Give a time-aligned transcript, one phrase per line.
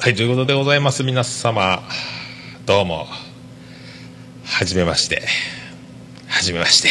[0.00, 1.02] はい、ということでございます。
[1.02, 1.82] 皆様、
[2.66, 3.06] どうも。
[4.44, 5.22] はじめまして。
[6.26, 6.90] はじめまして。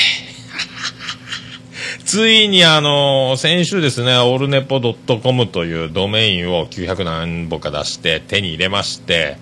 [2.06, 9.38] ついにあの、先週ですね、オルネポドットコムというドメインを900何本か出して手に入れまして、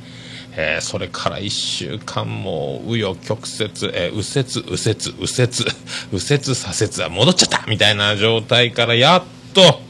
[0.58, 5.72] えーそれから1週間も紆余曲折、えー右折、右折、右折、
[6.12, 9.24] 右折、左折は戻っちゃったみたいな状態からやっ
[9.54, 9.82] と、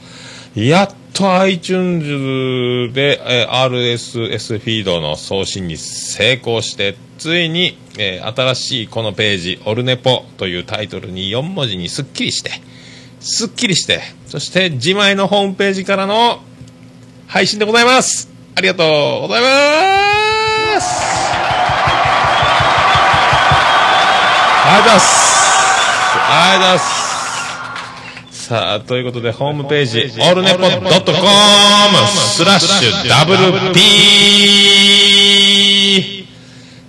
[0.53, 12.51] やっと iTunes で、えー RSS フィードの送信に成功して、ついに、えー新しいこのページ、オルネポというタイトルに4文字にすっきりして、
[13.19, 16.39] すっきりして、そして自前のホームページからの
[17.27, 18.29] 配信でございます。
[18.55, 21.11] ありがとうございます。
[24.63, 25.21] ありがとうございます。
[26.23, 27.00] ありがとうございます。
[28.51, 31.25] さあ、ということで、ホームページ、オルネポドットコム
[32.05, 32.91] スラッシュ
[33.71, 36.25] WP!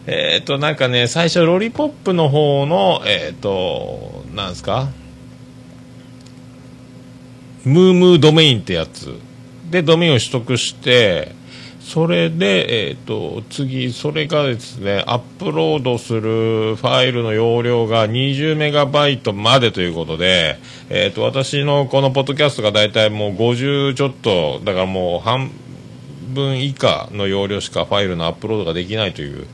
[0.09, 4.89] えっと、なんかね、最初、ロリポップの方の、えっ、と、なんですか？
[7.65, 9.15] ムームードメインってやつ
[9.71, 11.33] でドメインを取得して
[11.85, 20.59] それで、えー、と次、それがですねアップロードするファイルの容量が20メガバイトまでということで、
[20.89, 25.51] えー、と私のこのポッドキャストが大体もう50ちょっとだからもう半
[26.33, 29.47] 分以下の容量しかファイルのアップロードができないという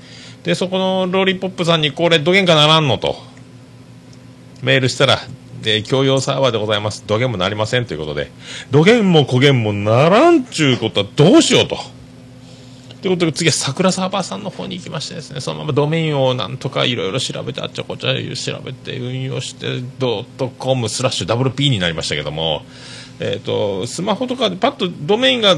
[0.45, 3.17] でそこのローリポップさんにこれどげんかならんのと
[4.63, 5.19] メールしたら、
[5.63, 7.05] で、共用サーバーでございます。
[7.07, 8.31] どげんもなりませんということで、
[8.71, 11.79] どげんもこげんもならんちゅうことはどうしようと。
[13.01, 22.63] ということで、次は桜サーバーさんの方に行きましてですね、そのままドメインをなんとかいろいろ調べて、あっちゃこっちゃ調べて、運用して、ドットコムスラッシュ WP になりましたけども、
[23.21, 25.57] えっ、と、スマホとかでパッとドメインが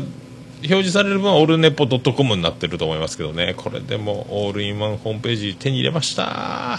[0.62, 6.78] 表示される分はオールネポドットコムになってると思いますけどね、これでもオールインワンホームページ手に入れました。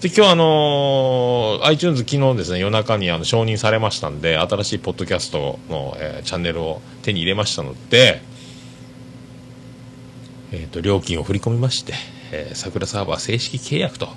[0.00, 8.22] で今日あのー iTunes 昨日ですね夜中にあの承認されましたんで新しいポッドキャストの、えーチャンネルを手に入れましたので、
[10.52, 11.94] えー、と料金を振り込みまして、
[12.32, 14.08] えー桜サーバー正式契約と,、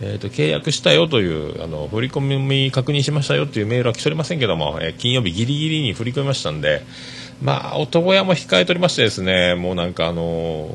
[0.00, 6.82] えー、と契約したよというあの振り込み確認しましたよというメールは来ておりませんけども、えー金曜日ギリギリに振り込みましたんで
[7.40, 10.68] まあ男屋も控えておりましてですねもうなんかあの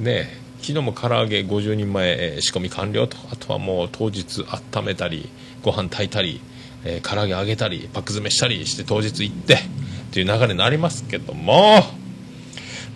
[0.00, 4.44] ーね昨日も唐揚げ50人前、え仕込み完了とあとはもう当日
[4.74, 5.28] 温めたり
[5.62, 6.40] ご飯炊いたり、
[6.84, 9.58] えー唐揚げ揚げたりパック詰めしたりして当日行ってっ
[10.10, 11.82] ていう流れになりますけども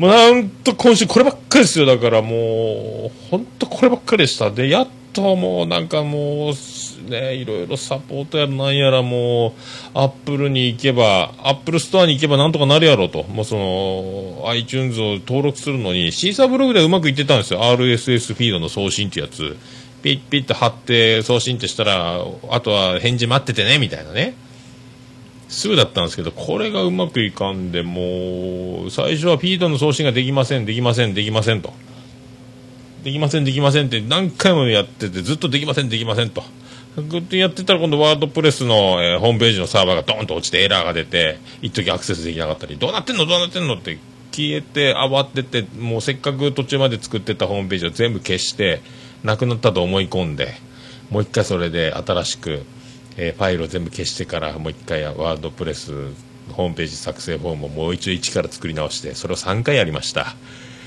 [0.01, 1.85] もうなんと今週こればっかりですよ。
[1.85, 4.51] だからもう本当こればっかりでした。
[4.51, 9.53] でやっともうなんかもうねいろいろサポートやらなんやらもう
[9.93, 13.25] アップルに行けばアップルストアに行けばなんとかなるやろと。
[13.25, 16.13] もうその iTunes を登録するのに。
[16.13, 17.61] シーサーブログではうまくいってたんですよ。
[17.63, 19.55] RSS フィードの送信ってやつ。
[20.03, 24.35] ピッピッと貼って送信ってしたらあとは返事待っててねみたいなね。
[25.51, 31.75] すぐだったんですけど、これがうまくいかんで、もう、最初はフィードの送信ができません、できません、できませんと。
[33.03, 36.45] できません、できませんって何回もやってて、ずっとできません、できませんと。
[36.97, 43.27] ぐってやってたら今度ワードプレスの、えーホームページのサーバーがドーンと落ちてエラーが出て、一時アクセスできなかったり、どうなってんの？
[43.27, 43.75] どうなってんの？
[43.75, 43.99] って
[44.33, 48.81] 消えて慌てて、もうせっかく途中まで作ってたホームページを全部消して、
[49.25, 50.55] なくなったと思い込んで、
[51.11, 52.65] もう一回それで新しく、
[53.23, 55.93] えーファイルを全部消してからもう一回ワードプレス
[56.53, 60.35] ホームページ作成フォームをもう一度一から作り直してそれを3回やりました。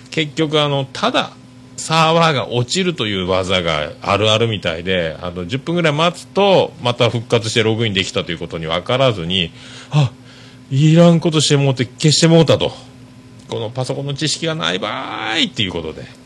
[0.09, 1.33] 結局あのただ
[1.77, 9.51] サーバーが落ちるという技があるあるみたいであの10分ぐらい待つとまた復活してログインできたということに分からずに
[9.91, 10.11] あ
[10.71, 12.71] いらんことしてもうて消してもうたと。
[13.49, 16.22] このパソコンの知識がない場合っていうことで。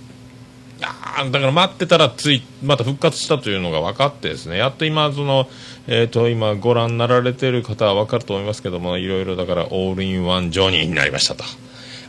[0.82, 4.58] あだから待ってたらついまた復活したというのが分かってですね。
[4.58, 5.48] やっと今その、
[5.88, 11.44] えー、と今ご覧になられている方は分かると思いますけどもいろいろだからオールインワンジョニーになりましたと。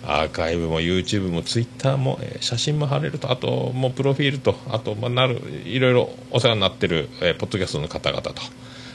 [0.06, 3.30] アーカイブも YouTube も Twitter も、えー写真も貼れると。
[3.30, 8.34] あともうプロフィールとあと、まあ、なるいろいろお世話になっている、えーポッドキャストの方々と。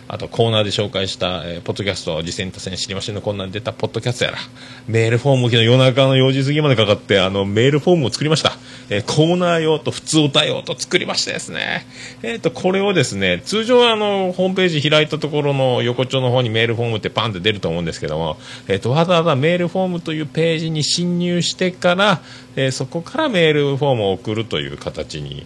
[0.07, 4.37] あとコーナーで紹介した、えーポッドキャスト実践多戦知りませんのコーナーに出たポッドキャストやら。
[4.87, 8.51] メールフォーム昨日夜中の4時過ぎまでかかってあのメールフォームを作りました、
[8.89, 11.85] えーコーナー用と普通歌用と作りましてですね。
[12.21, 22.21] えっ、とこれをですね通常あのホームページ開いたところの横丁の方にメールフォームってパンって出ると思うんですけども、えー、とわざわざメールフォームというページに侵入してから、
[22.55, 25.45] えそこからメールフォームを送るという形に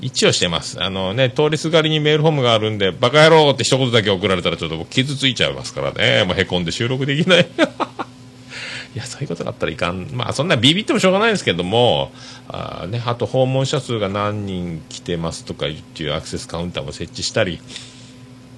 [0.00, 0.82] 一応してます。
[0.82, 6.24] あのね、通りすがりにメールフォームがあるんで、バカ野郎って一言だけ送られたらちょっと傷ついちゃいますからね。
[6.24, 7.48] もう凹んで収録できない。
[8.94, 10.08] いや、そういうことがあったらいかん。
[10.12, 12.12] まあ、そんなビビってもしょうがないですけども、
[12.48, 17.60] あ,、ね、あと訪問者数が何人来てますとかっていうアクセスカウンターも設置したり、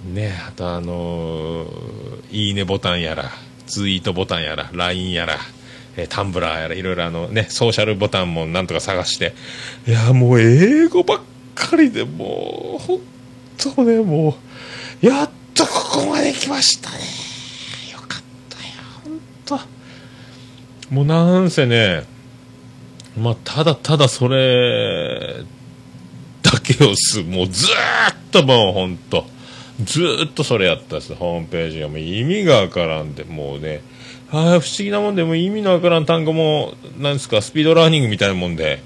[0.05, 1.69] ね、あとあのー、
[2.31, 3.31] いいねボタンやら、
[3.67, 5.38] ツイートボタンやら、LINE やら、
[5.98, 9.34] えタンブラーやら、いろいろあのね、ソーシャルボタンもなんとか探して、
[9.86, 11.20] いや、もう英語ばっ
[11.54, 13.00] かりでもう、本
[13.56, 14.36] 当ね、も
[15.02, 16.96] う、やっとここまで来ましたね。
[17.92, 18.72] よかったよ、
[19.04, 19.20] 本
[20.90, 20.94] 当。
[20.94, 22.04] もうなんせね、
[23.16, 25.42] まあ、ただただそれ
[26.42, 29.26] だけをす、もうずーっともうほんと、
[29.84, 31.88] ずーっとそれやったです、ホームページが。
[31.88, 33.82] もう意味がわからんで、もうね、
[34.30, 38.82] ああ、不思議なもんで、も意味のわからん単語も、なんですか、スピードラーニングみたいなもんで、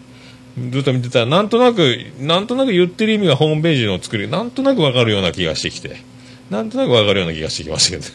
[0.70, 5.96] ずっと見てたら、なんとなく、なんとなく言ってる意味がホームページの作り、なんとなくわかるような気がしてきて、
[6.50, 8.10] なんとなくわかるような気がしてきましたけどい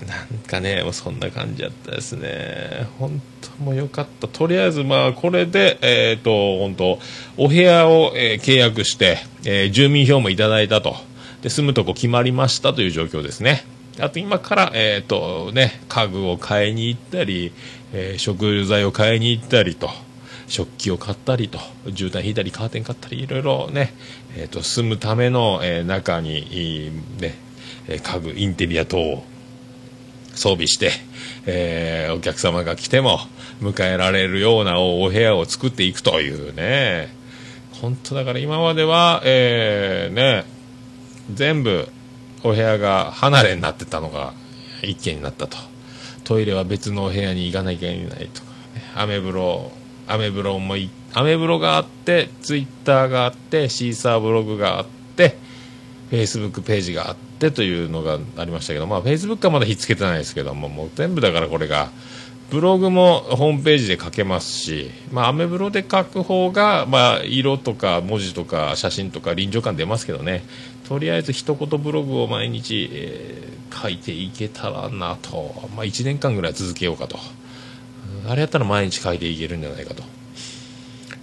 [0.00, 0.06] や。
[0.06, 2.86] なんかね、もうそんな感じだったですね。
[2.98, 3.20] 本
[3.58, 4.28] 当もうよかった。
[4.28, 6.98] とりあえず、まあ、これで、えっ、ー、と、本当
[7.36, 10.96] お部屋を、えー、契約して、えー、住民票もいただいたと。
[11.42, 13.64] で、住むとこ決まりましたという状況ですね。
[14.00, 17.52] あと今から、えっ、とね、家具を買いに行ったり、
[17.92, 19.90] え食材を買いに行ったりと。
[20.46, 23.94] 食器を買ったりと、絨毯引いたり、カーテン買ったり、いろいろね、
[24.36, 27.36] えっ、と、住むための、え中に、ね、
[27.86, 29.24] 家具、インテリア等を
[30.34, 30.90] 装備して、
[31.46, 33.18] えー、お客様が来ても
[33.60, 37.08] 迎えられるようなお部屋を作っていくというね
[37.80, 40.44] 本当だから今までは、えー、ね
[41.32, 41.88] 全部
[42.42, 44.32] お部屋が離れになってたのが
[44.82, 45.56] 一軒になったと。
[46.24, 49.72] トイレは別のお部屋に行かなきゃいけないとか、ね、アメ風呂
[50.06, 50.74] アメ風呂も
[51.14, 55.36] アメ風呂があってツイッターがあってシーサーブログがあって
[56.10, 61.90] フェイスブックページがあってってというのがありましたけど、まあ、Facebook はまだひっつけてないですけども、もう全部だからこれが、
[62.50, 70.42] ブログもホームページで書けますし、まあ、アメブロで書く方が、まあ、色とか文字とか写真とか臨場感出ますけどね、
[70.88, 77.18] とりあえず一言ブログを毎日、えー、書いていけたらなと、まあ、1年間ぐらい続けようかと。
[78.28, 80.02] あれやったら毎日書いていけるんじゃないかと。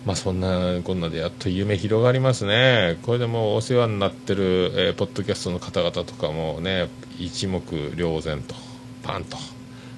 [0.05, 6.87] まあ、そんなこんなでやっと夢広がりますね、これでもうお世話になってる、えー、ポッドキャストの方々とかもね
[7.19, 8.55] 一目瞭然と
[9.03, 9.35] パンと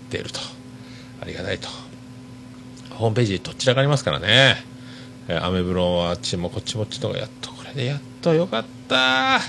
[0.10, 0.40] 出ると
[1.30, 1.70] りがたいと。
[2.92, 4.58] ホームページどちらがありますからね、
[5.28, 8.34] えー、アメブロはあっちもこっちもっちとかやっとこれでやっと。
[8.34, 9.40] よかった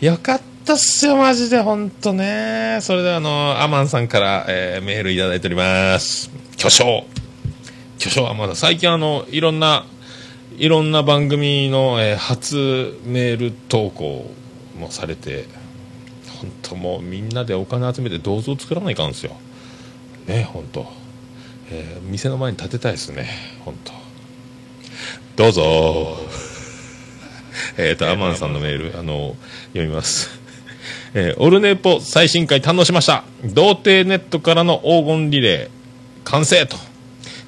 [0.00, 2.78] よかったっすよマジで本当ね。
[2.82, 6.30] それであのアマンさんから、えー、メールいただいております。
[6.56, 7.06] 巨匠。
[7.98, 9.86] 巨匠はまだ最近あのいろんな
[10.56, 14.30] いろんな番組の、えー、初メール投稿
[14.78, 15.46] もされて
[16.40, 19.36] 本当もうみんなでお金集めて銅像作らないかんですよ。
[20.26, 20.86] ね本当、
[21.70, 23.28] えー、店の前に建てたいですね
[23.64, 23.92] 本当。
[25.36, 26.18] どうぞ。
[27.76, 29.36] えっとアマンさんのメールあの
[29.72, 30.30] 読みます。
[31.14, 33.24] えー、オルネポ最新回堪能しました。
[33.44, 35.68] 童貞ネットからの黄金リレー。
[36.24, 36.76] 完成と。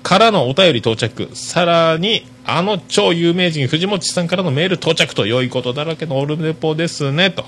[0.03, 1.31] からのお便り到着。
[1.35, 5.27] さらに、あの超有名人藤本さんからのメール到着と。
[5.27, 7.45] 良いことだらけのオルネポですね、と。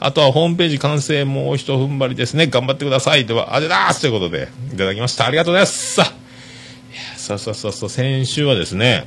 [0.00, 2.46] あとはホームページ完成もう一踏ん張りですね。
[2.46, 3.26] 頑張ってください。
[3.26, 5.26] では、あれだーということで、いただきました。
[5.26, 5.94] ありがとうございます。
[5.94, 9.06] さあ、そうそうそうそう、先週はですね、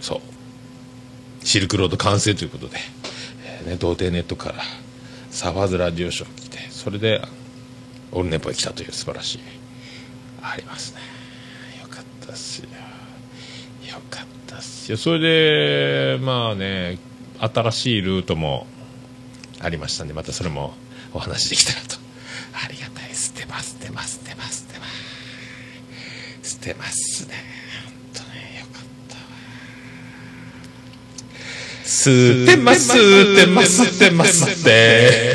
[0.00, 0.16] そ
[1.42, 2.78] う、シルクロード完成ということで、
[3.46, 4.56] えー、ね、童貞ネットから、
[5.30, 7.22] サファーズラディオショー来て、それで、
[8.12, 9.40] オルネポへ来たという素晴らしい、
[10.42, 11.00] ありますね。
[11.82, 12.68] よかったっすよ。
[13.88, 16.98] よかったっすよそれでまあね
[17.38, 18.66] 新しいルートも
[19.60, 20.74] ありましたんでまたそれも
[21.12, 21.96] お話できたらと。
[22.64, 23.14] ありがたい。
[23.14, 24.86] 捨てます捨てます捨てます捨てま
[26.42, 26.50] す。
[26.50, 27.34] 捨てますね。
[27.84, 29.20] 本当ねよかったわ。
[31.84, 32.10] 捨
[32.46, 32.94] てます捨
[33.44, 35.32] てます捨てますって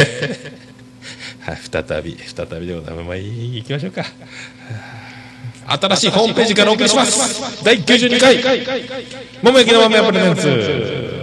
[1.42, 3.08] はい再び再びでございます。
[3.08, 4.06] まあ行きましょうか。
[5.66, 7.64] 新しいホームページからお送りします。
[7.64, 8.38] 第92回。
[9.42, 11.23] 桃焼きの豆屋プレゼンツ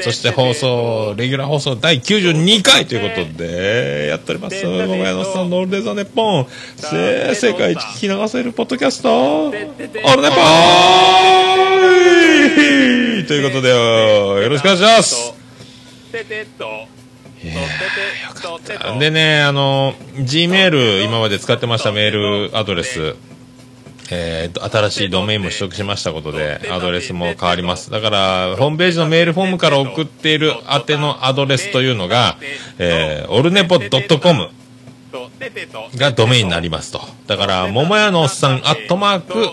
[0.00, 4.64] そして放送、レギュラー放送第92回ということで、やっております。
[4.64, 6.46] 桃屋のさんのオールデザネッポン、
[7.34, 9.88] 世界一聞き流せるポッドキャスト、オールネ
[10.30, 10.34] ポ
[13.22, 14.48] ンということで、よ。
[14.48, 15.34] ろしくお願いします。
[17.42, 17.60] いやよ
[18.34, 18.60] かっ
[18.94, 18.98] た。
[18.98, 23.16] でね、あの、G メール、今まで使ってましたメールアドレス、
[24.10, 27.90] えーと、新しいドメインも取得しましたことで、アドレスも変わります。
[27.90, 32.36] だから、ホームページのメールフォームから送っている宛てのアドレスというのが、
[32.78, 34.50] えー、オルネポ .com
[35.96, 37.00] がドメインになりますと。
[37.26, 39.50] だから、桃屋のおっさん、アットマーク、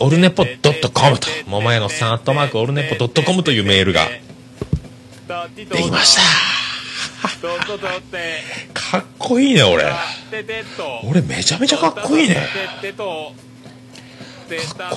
[0.00, 4.08] オルネポ .com と、桃屋のおっさん、アットマーク、オルネポ .com というメールが、
[5.56, 6.22] できました
[8.90, 9.84] かっこいいね俺。
[11.04, 12.34] 俺めちゃめちゃかっこいいね。
[12.34, 12.44] かっ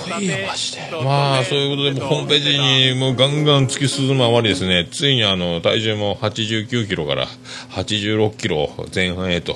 [0.01, 0.81] こいいよマジで。
[1.03, 4.87] まあそういうことでホームページにもうガンガン突き進むあまりですね。
[4.91, 7.27] ついにあの体重も89キロから
[7.69, 9.55] 86キロ前半へと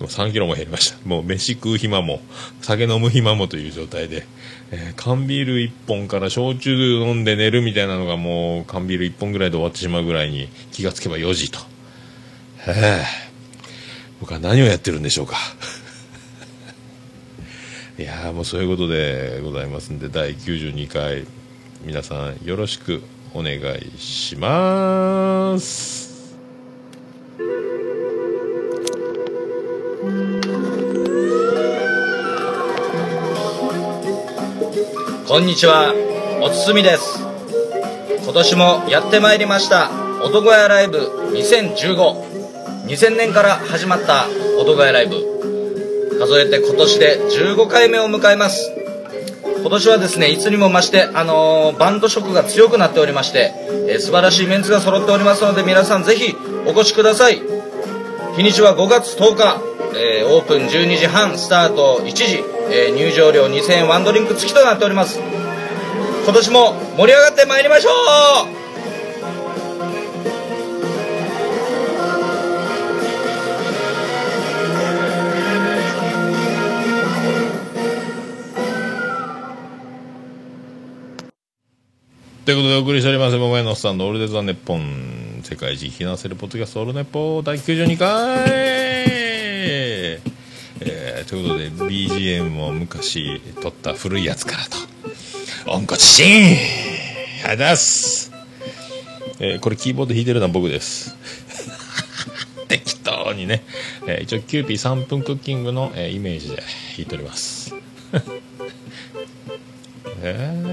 [0.00, 0.98] 3キロも減りました。
[1.08, 2.20] もう飯食う暇も
[2.60, 4.26] 酒飲む暇もという状態で、
[4.70, 11.58] えー、缶ビール1本から焼酎飲んで寝るみたいなのがもう缶ビール1本ぐらいで終わってしまうぐらいに気がつけば4時と。
[12.66, 13.27] へえ
[14.20, 15.36] 僕は何をやってるんでしょうか。
[17.98, 21.26] いやもうそういうことでございますんで第92回
[21.84, 23.02] 皆さんよろしく
[23.34, 26.08] お願いします。
[35.26, 35.94] こんにちは
[36.40, 37.20] おつすみです。
[38.24, 39.90] 今年もやってまいりました
[40.22, 40.98] 男屋ライブ
[41.32, 42.27] 2015
[42.88, 44.26] 2000年から始まった
[44.58, 46.18] 音ヶ谷ライブ。
[46.18, 48.72] 数えて今年で15回目を迎えます。
[49.60, 53.52] 今年はですねいつにも増して、あのー、バンド色が強くなっておりまして、
[53.88, 56.34] えー、素晴らしいメンツが揃っておりますので皆さんぜひ
[56.66, 57.42] お越しください。
[58.36, 59.60] 日にちは5月10日、
[59.94, 65.20] えー、オープン12時半スタート1時、え入場料2000円ワンドリンク付きとなっております。
[66.24, 67.90] 今年も盛り上がってまいりましょ
[68.54, 68.57] う
[82.48, 88.08] ということでお送りしております桃屋のおっさんオールデザネッポン世界一避難せるポッドキャストオールネッポ第92回
[88.48, 94.78] えー、ということで BGM も昔撮った古いやつからと
[95.70, 96.56] 温故知新
[97.46, 98.32] あざす。
[99.40, 101.16] えー、これキーボード弾いてるのは僕です。
[102.66, 103.62] 適当にね、
[104.06, 106.64] えー、一応キューピー3分クッキングの、えー、イメージで弾
[107.00, 107.74] いております。
[110.22, 110.67] えー、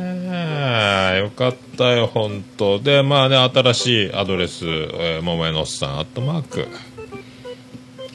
[1.18, 2.80] よかったよ、本当。
[2.80, 6.68] で、まあね、新しいアドレス、えー、桃屋のおっさん、アットマーク、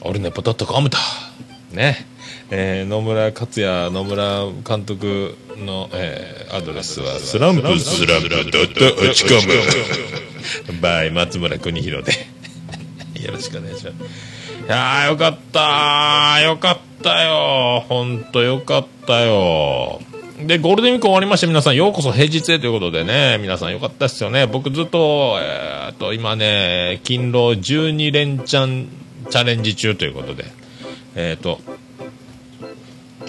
[0.01, 0.97] オルネポドットコムと、
[1.71, 2.05] ね、
[2.49, 8.59] えー、野村克也、野村監督の、えー、アドレスは、スランプスランプドット
[9.01, 9.47] 落ち込
[10.71, 12.11] む、バイ松村邦弘で、
[13.25, 13.95] よろしくお願いします。
[14.65, 20.01] いや、よかったよかったよ、本当よかったよ。
[20.45, 24.47] で、ゴールデンウィーク終わりまして、皆さん、ようこそ平日へということでね、皆さんよかったですよね。
[24.47, 28.87] 僕ずっと、えー、っと、今ね、勤労12連チャン
[29.29, 30.45] チャレンジ中ということで、
[31.15, 31.59] えー、っと、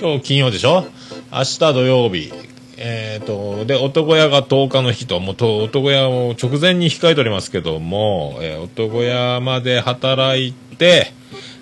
[0.01, 0.85] 今日金曜でしょ？
[1.33, 2.33] 明日土曜日、
[2.79, 11.13] えー、っと、で、男屋が10日の日と、もうと、男屋を直前に控えておりますけども、え、男屋まで働いて、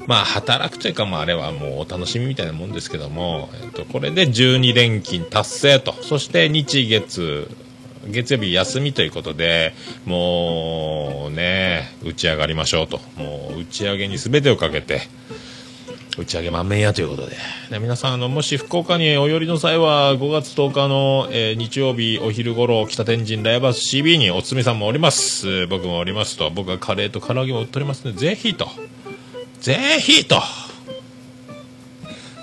[0.07, 7.49] まあ、働くというか、まあ、あれはもうお楽しみみたいなもんですけども、えっと、これで12連勤達成と、そして日月、
[8.07, 9.75] 月曜日休みということで、
[10.07, 13.01] もうね、打ち上がりましょうと。
[13.17, 15.03] もう打ち上げに全てをかけて、
[16.19, 17.37] 打ち上げ満面やということで。
[17.71, 25.67] で皆さん、あの、もし福岡にお寄りの際は、5月10日の、えー、日曜日お昼頃、北天神ライバース CB におつみさんもおります。
[25.67, 26.51] 僕もおりますと。
[26.51, 28.69] 僕はカレーと唐揚げも売っておりますので、ぜひと。
[29.61, 30.41] ぜひと。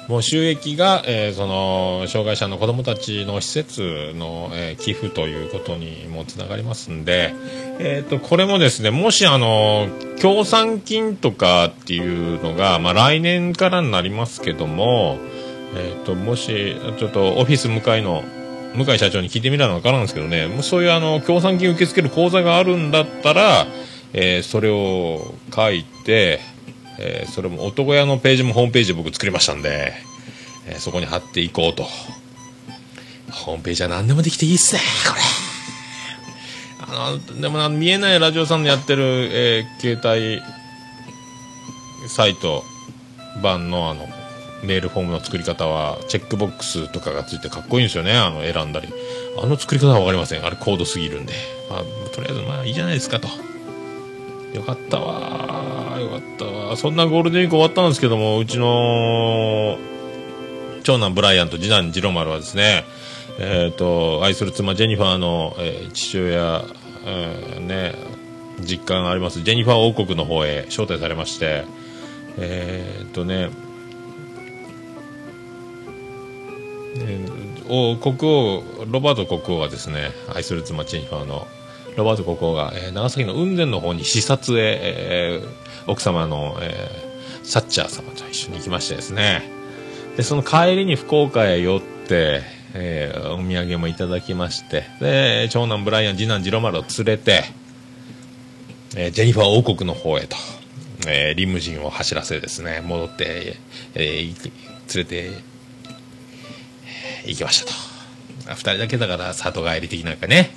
[0.07, 7.33] もう収益が、えー、その障害者の子どもたちの施設の、えー、寄付ということにもつながりますんで、
[7.79, 15.17] えーと、これもですねもしあの協賛金とかっていうのが、まあ、来年からになりますけども、
[15.75, 18.23] えーと、もしちょっとオフィス向かいの
[18.75, 23.67] 向井社長に聞いてみたら分からんですけどねもうそういうあの協賛金受け付ける口座があるんだったら、
[24.13, 26.39] えー、それを書いて
[26.99, 29.93] えー、それも男屋のページもホームページ僕作りましたんで、
[30.67, 31.85] えー、そこに貼っていこうと。
[33.31, 35.21] ホームページは何でもできていいっすねこれ。
[36.79, 40.41] あのでもな見えないラジオさんのやってる、えー携帯
[42.07, 42.63] サイト
[43.43, 44.07] 版のあの
[44.63, 48.87] メールフォームの作り方はチェックボックスとかがついてかっこいいんですよねあの選んだり。
[49.41, 50.45] あの作り方は分かりません。
[50.45, 51.33] あれ高度すぎるんで、
[51.69, 51.83] まあ、
[52.15, 53.27] とりあえずまあいいじゃないですかと。
[54.53, 55.97] よかったわ。
[55.99, 56.77] よかったわ。
[56.77, 59.77] そんなゴールデンウィーク終わったんですけどもうちの
[60.83, 62.85] 長男ブライアンと次男ジロマルはですね
[63.39, 66.63] えーと、愛する妻ジェニファーの、えー、父親、
[67.05, 67.93] えー、ね、
[68.61, 69.43] 実家があります。
[69.43, 71.63] ジェニファー王国の方へ招待されまして
[72.39, 73.49] え、っとね
[77.69, 81.47] お国王ロバート国王がですね愛する妻ジェニファーの
[81.97, 89.41] ロバート国王が、えー、長崎の雲仙の方に視察へ、えー、奥様の、えー、サッチャー様と一緒に行きましてですね。
[90.15, 92.43] でその帰りに福岡へ寄って、
[92.75, 97.43] えー、お土産もいただきましてで長男ブライアン次男ジロマルを連れて、
[98.95, 100.35] えー、ジェニファー王国の方へと、
[101.07, 103.57] えー、リムジンを走らせですね戻って、
[103.95, 104.51] えー、
[104.95, 105.31] 連れて
[107.25, 107.87] 行きましたと。
[108.53, 110.51] 2人だけだから里帰り的なんかね。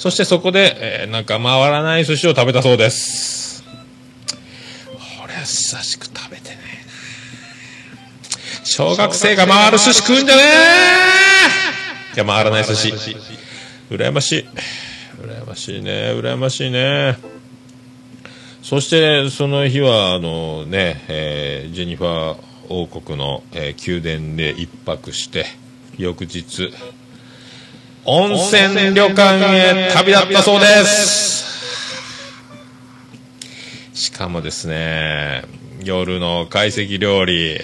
[0.00, 3.62] そしてそこで、えー、なんか回らない寿司を食べたそうです。
[5.22, 6.56] 俺は久しく食べてね
[7.92, 8.64] えな。
[8.64, 10.42] 小学生が回る寿司食うんじゃね
[12.14, 12.16] え。
[12.16, 12.94] いや回らない寿司。
[13.90, 14.48] 羨ましい。
[15.20, 16.14] 羨ましいね。
[16.16, 17.18] 羨ましいね。
[18.62, 22.38] そしてその日はあのね、えー、ジェニファー
[22.70, 25.44] 王国の、えー、宮殿で一泊して
[25.98, 26.72] 翌日
[28.12, 31.46] 温泉旅館へ旅立ったそうです。
[33.94, 35.44] しかもですね
[35.84, 37.60] 夜の懐石料理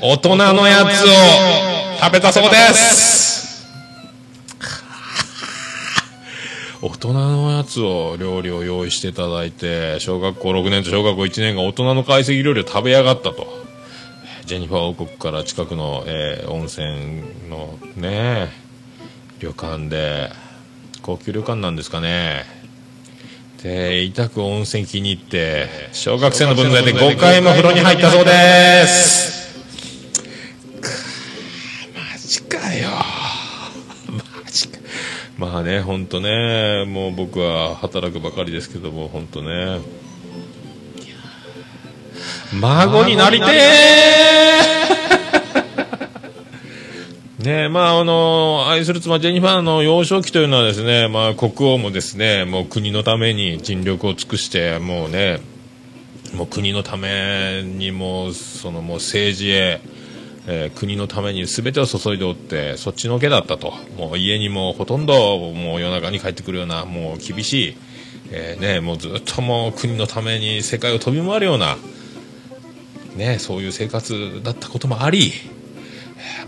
[0.00, 1.08] 大人のやつを
[2.00, 3.66] 食べたそうです。
[6.80, 13.60] 大人のやつを料理を用意していただいて小学校6年と小学校1年が大人の懐石料理を食べやがったと。
[14.46, 18.69] ジェニファー王国から近くの、えー、温泉のね
[19.40, 20.30] 旅館で。
[21.02, 22.44] 高級旅館なんですかね。
[23.62, 29.58] で痛く温泉気に入って小学生の分際で5回も風呂に入ったそうです。
[31.94, 32.88] マジかよ。
[34.10, 34.78] マジか。
[35.36, 39.80] まあね本当ねもう僕は働くばかりですけども本当ね。
[42.52, 45.39] 孫になりてー
[47.40, 55.40] ねまあ、あの、愛する妻ジェニファーの幼少期というのはですね、まあ、国王もですね、もう国のために尽力を尽くして、もうね、
[56.34, 59.80] もう国のためにも、そのもう政治へ、
[60.46, 63.72] えー、国のために全てを注いでおって、そっちのけだったと。
[63.96, 67.76] もう家にもほとんどもう夜中に帰ってくるような、もう厳しい、
[68.32, 71.78] えー、ね、もうずっともう国のために世界を飛び回るような、
[73.16, 75.32] ね、そういう生活だったこともあり、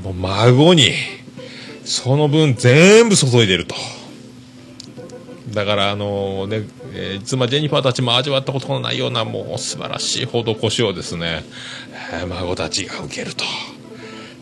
[0.02, 0.92] もう孫に、
[1.84, 3.74] その分全部注いでると。
[5.52, 11.44] だから、あのね、えー、妻ジェニファーたちも味わったことのないような、もう素晴らしい施しをですね、
[12.12, 13.44] えー、孫たちが受けると。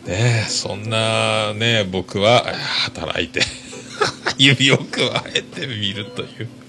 [0.07, 2.43] ねそんなね、僕は
[2.85, 3.41] 働いて
[4.37, 6.60] 指をくわえてみるという。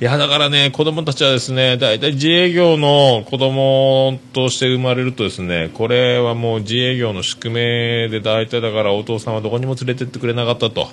[0.00, 10.86] いや、だからね、子供たちはですね、大体自営業の子供として生まれるとですね、これはもう自営業の宿命で大体だからお父さんはどこにも連れてってくれなかったと。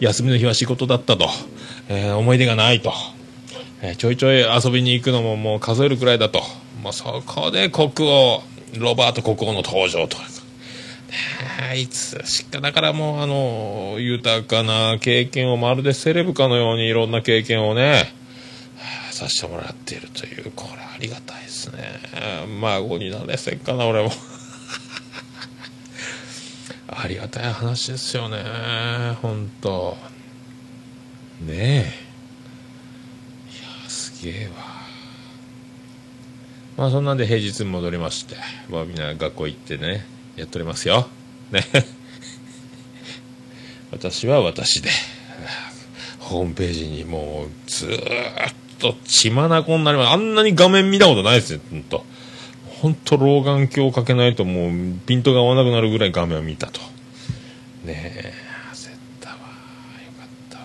[0.00, 1.28] 休みの日は仕事だったと。
[1.88, 2.92] えー、思い出がないと。
[3.82, 6.42] えー、ちょいちょい遊びに行くのももう数えるくらいだと。
[6.82, 8.42] まあ、そこで国王、
[8.78, 10.16] ロバート国王の登場と。
[11.76, 18.18] いつしか、だからもうあの、豊かな経験をまるでセレブかのようにいろんな経験をね、
[19.20, 20.50] させてもらっているという。
[20.56, 22.00] これありがたいですね。
[22.60, 24.10] 孫になれせんかな俺も。
[26.88, 28.38] ありがたい話ですよね。
[29.20, 29.98] 本当。
[31.42, 31.92] ねえ。
[33.52, 34.52] いやすげえわ。
[36.78, 38.36] まあそんなんで平日に戻りまして
[38.70, 40.06] まあみんな学校行ってね
[40.36, 41.10] やっておりますよ。
[41.50, 41.66] ね。
[43.92, 44.88] 私は私で。
[46.18, 47.90] ホームページにもうずっ
[48.80, 50.10] と血まなこになります。
[50.10, 52.04] あんなに画面見たことないですよ、ほんと。
[52.80, 54.72] ほんと老眼鏡をかけないともう
[55.06, 56.80] ピントが合わなくなるぐらい画面を見たと。
[57.84, 58.32] ねえ、
[58.72, 59.36] 焦ったわ。
[59.36, 59.40] よ
[60.18, 60.64] かったわ。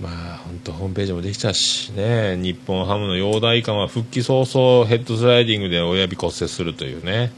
[0.00, 7.32] まあ、ほんとホームページもできたし、ね日本ハムの陽大館は復帰早々ヘッドスライディングで親指骨折するというね。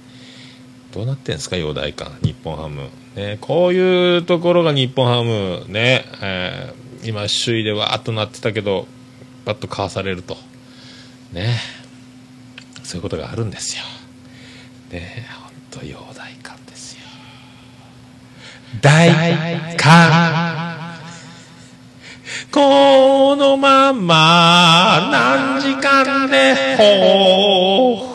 [0.93, 2.89] どうなってんすか、陽大館、日本ハム。
[3.17, 8.89] ね、こういうところが日本ハム、ね、えー、今、首位でわーっとなってたけど、
[9.45, 10.39] バッとかわされると。
[11.33, 11.59] ね、
[12.83, 13.83] そういうことがあるんですよ。
[14.91, 15.27] ね、
[15.71, 17.01] 本当陽大館ですよ。
[18.81, 20.95] 大館
[22.51, 28.15] このまま何時間でほう。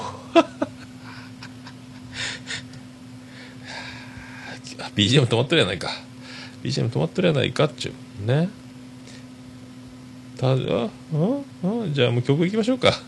[4.95, 5.89] BGM 止まってるやないか。
[6.63, 8.25] BGM 止まってるやないかっちゅう。
[8.25, 8.49] ね。
[10.39, 10.62] ただ
[11.13, 12.93] うんうんじゃあもう曲いきましょうか。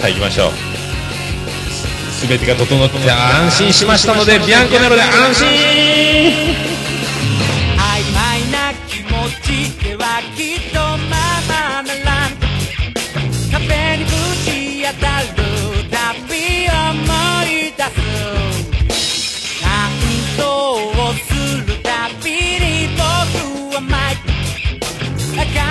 [0.00, 0.52] さあ行きましょう。
[2.26, 5.48] 全てが整って安心しましたのでビアンコネロで安心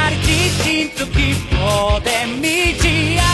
[0.09, 3.28] り自信と希望で満ち溢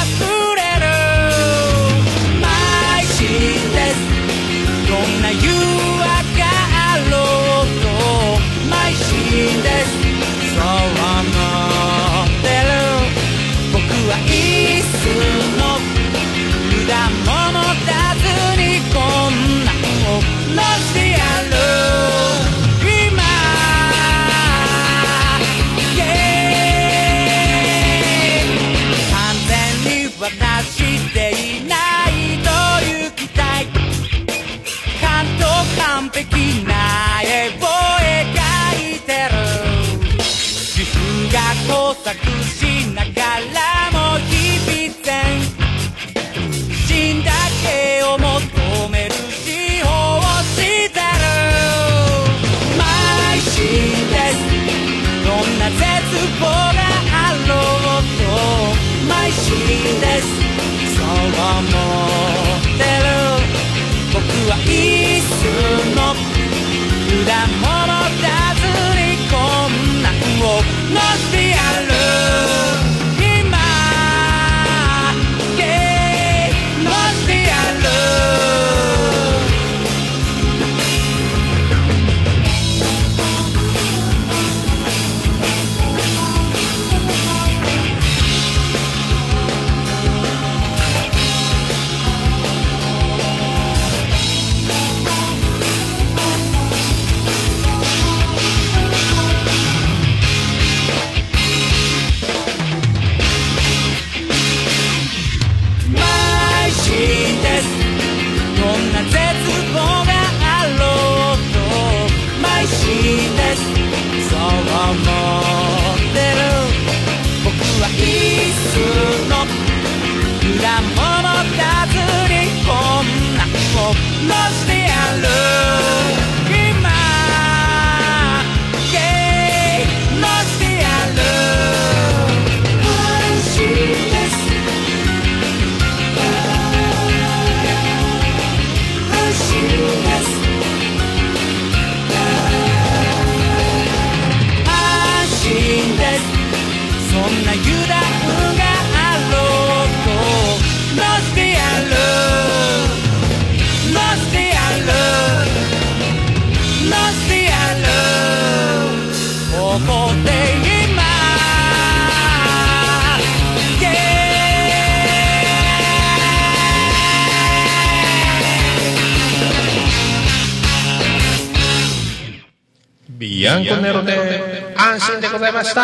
[174.96, 175.82] で安心でございました。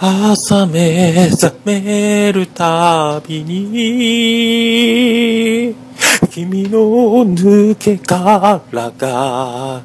[0.00, 3.62] 朝目覚めるたびに
[6.30, 6.80] 君の
[7.24, 8.60] 抜け殻
[8.98, 9.82] が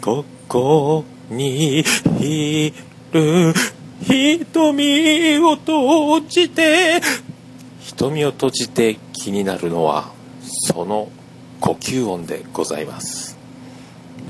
[0.00, 1.84] ここに
[2.20, 2.72] い
[3.12, 3.54] る。
[4.00, 7.00] 瞳を閉じて
[7.80, 10.12] 瞳を閉じて気になるのは
[10.66, 11.10] その
[11.60, 13.36] 呼吸音でございます。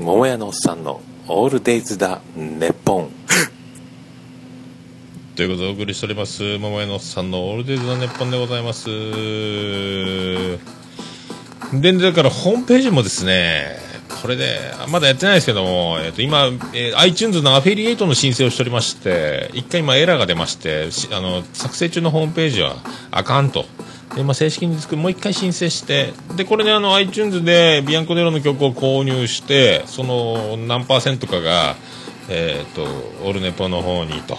[0.00, 3.10] 桃屋のおっさんのオールデイズだネポン。
[5.36, 8.88] ということでお送りしております桃屋のさんのオールデイズの熱本でございます。
[11.72, 13.76] でだからホームページもですね
[14.22, 22.76] これでまだやってないですけども、えー、と今、えー iTunes のアフィリエイトの申請をしておりまして一回今エラーが出ましてあの作成中のホームページは
[23.10, 23.66] あかんと。
[24.18, 31.76] で、まあ、正式に作るもう一回申請してでこれであの iTunes でビアンコネロの曲を購入してその何パーセントかが、
[32.28, 32.84] えー、と
[33.24, 34.36] オルネポの方にと。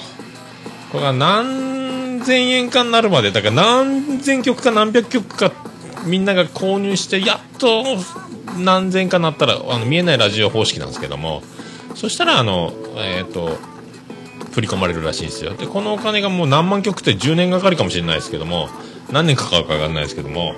[0.91, 5.53] これが何千円かになるまでだから何千曲か何百曲か
[6.05, 7.83] みんなが購入してやっと
[8.57, 11.41] 何千かなったらあの見えないラジオ方式なんですけども。
[11.95, 13.57] そしたらあのえっ、と
[14.51, 15.53] 振り込まれるらしいんですよ。
[15.53, 18.67] でこのお金がもう何万曲って10年がかりかもしれないですけども。
[19.11, 20.53] 何年かかるか分かんないですけども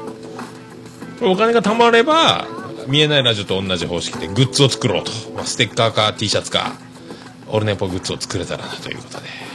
[1.20, 2.48] これお金が貯まれば
[2.88, 6.74] 見えないラジオと同じ方式でグッズを作ろうと、まあ、ステッカーか T シャツか
[7.48, 9.52] オルネポグッズを作れたらなということで。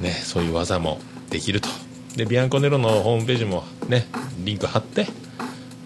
[0.00, 1.68] ねそういう技もできると。
[2.16, 4.06] でビアンコネロのホームページもね
[4.38, 5.06] リンク貼って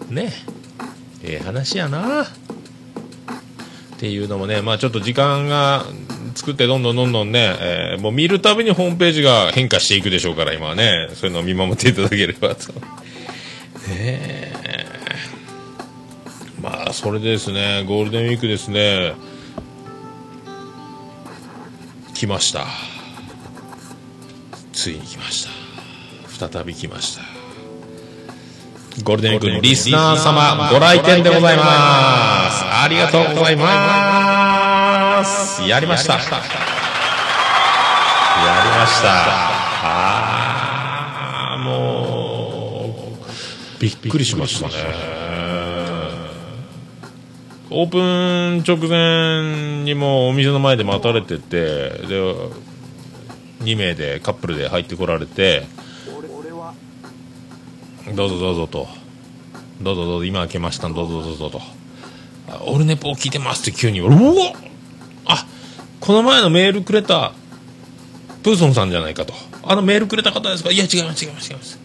[0.09, 0.31] ね
[1.23, 2.25] ええ話やな。
[4.01, 5.85] っていうのもねまあちょっと時間が
[6.33, 12.73] 作ってどんどんどんどんね、えーもう見るたびにホームページが変化していくでしょうから今はねそういうのを見守っていただければと。
[12.73, 12.79] ね
[13.93, 14.85] え。
[16.63, 19.13] まあそれでですねゴールデンウィークですね。
[22.15, 22.65] 来ました。
[24.73, 25.47] ついに来まし
[26.39, 26.49] た。
[26.49, 27.30] 再び来ました。
[29.03, 31.63] ゴールデンウィークにリスナー様ご来店でございま
[32.51, 32.65] す。
[32.65, 35.63] ありがとうございます。
[35.63, 36.15] やりました。
[36.15, 36.25] やり
[38.77, 39.09] ました。
[39.83, 43.15] あーも
[43.77, 44.73] うびっくりしましたね。
[47.69, 52.35] オープン直前にもうお店の前で待たれててで
[53.61, 55.65] 2名でカップルで入ってこられて
[58.15, 58.87] どうぞどうぞと。
[59.81, 60.89] どうぞどうぞ今開けました。
[60.89, 61.61] どうぞどうぞと。
[62.49, 64.11] あオルネポを聞いてますって急にうわ
[65.25, 65.45] あ
[65.99, 67.33] この前のメールくれた
[68.43, 69.33] プーソンさんじゃないかと。
[69.63, 70.71] あのメールくれた方ですか？
[70.71, 71.79] いや違います違います違います。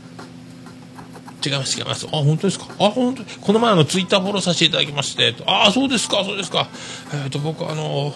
[1.47, 2.07] 違います違います。
[2.07, 2.67] あ本当ですか？
[2.81, 6.69] あ本当この前あのツイッターフォローさせていただきましてあそうですかそうですか。
[7.25, 8.13] えっ、と僕あの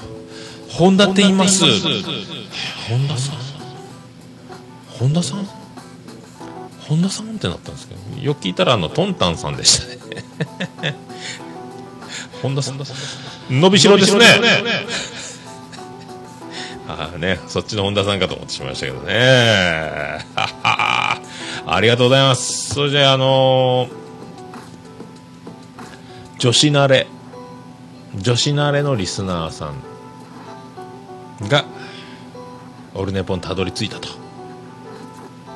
[0.71, 1.65] 本田って言います。
[2.89, 3.37] 本田さん？
[4.99, 5.60] 本田さん？
[6.91, 10.97] 本田さんってなったんですけどよく聞いたらあのトンタンさんでしたね。
[12.43, 12.81] 本田さん
[13.49, 14.27] 伸びしろですね。
[16.89, 19.15] ああねそっちの本田さんかと思ってしまいましたけどね。
[20.35, 20.49] は
[21.65, 22.75] はありがとうございます。
[22.75, 24.01] それであのー
[26.41, 27.07] 女子慣れ。
[28.17, 29.67] 女子慣れのリスナーさ
[31.41, 31.65] んが
[32.95, 34.09] オルネポにたどり着いたと。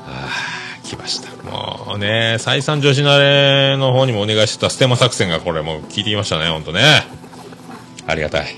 [0.06, 0.53] ああ
[0.84, 1.30] 来ました。
[1.42, 7.02] もうね再三女子慣れの方にもお願いしてたステマ作戦がこれもう聞いてきましたね本当ね。
[8.06, 8.56] ありがたい。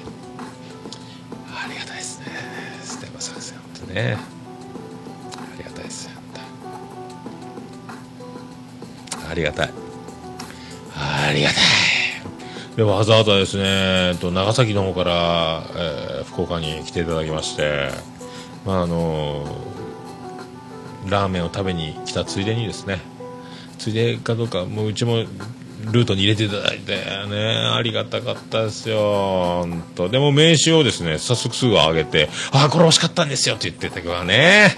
[1.48, 2.26] ありがたいですね。
[2.82, 4.16] ステマ作戦本当ね。
[4.16, 6.10] ありがたいです
[9.28, 9.70] ありがたい。
[10.96, 11.58] ありがたい。
[12.76, 17.88] でわざわざですね、えっと、長崎の方から、えー福岡に来ていただきまして、
[18.66, 19.46] まああの
[21.08, 23.00] ラーメンを食べに来たついでにですね
[23.78, 25.24] ついでかどうかもううちも
[25.92, 26.96] ルートに入れていただいて
[27.28, 28.98] ねありがたかったですよ
[29.62, 34.76] 本当でも名刺をですね早速すぐ上げて「ああこれ惜しかったんですよ」って言ってたけどね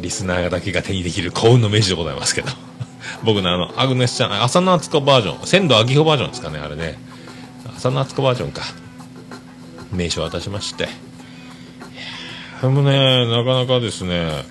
[0.00, 2.48] リスナーだけが手にできる幸運の名刺でございますけど。
[3.24, 6.98] 僕のあのアグネスちゃん浅野敦子バージョン仙道明穂バージョンですかねあれね。
[7.76, 8.62] 浅野敦子バージョンか。
[9.92, 10.84] 名刺を渡しまして。
[10.84, 14.44] いやーでもねなかなかですね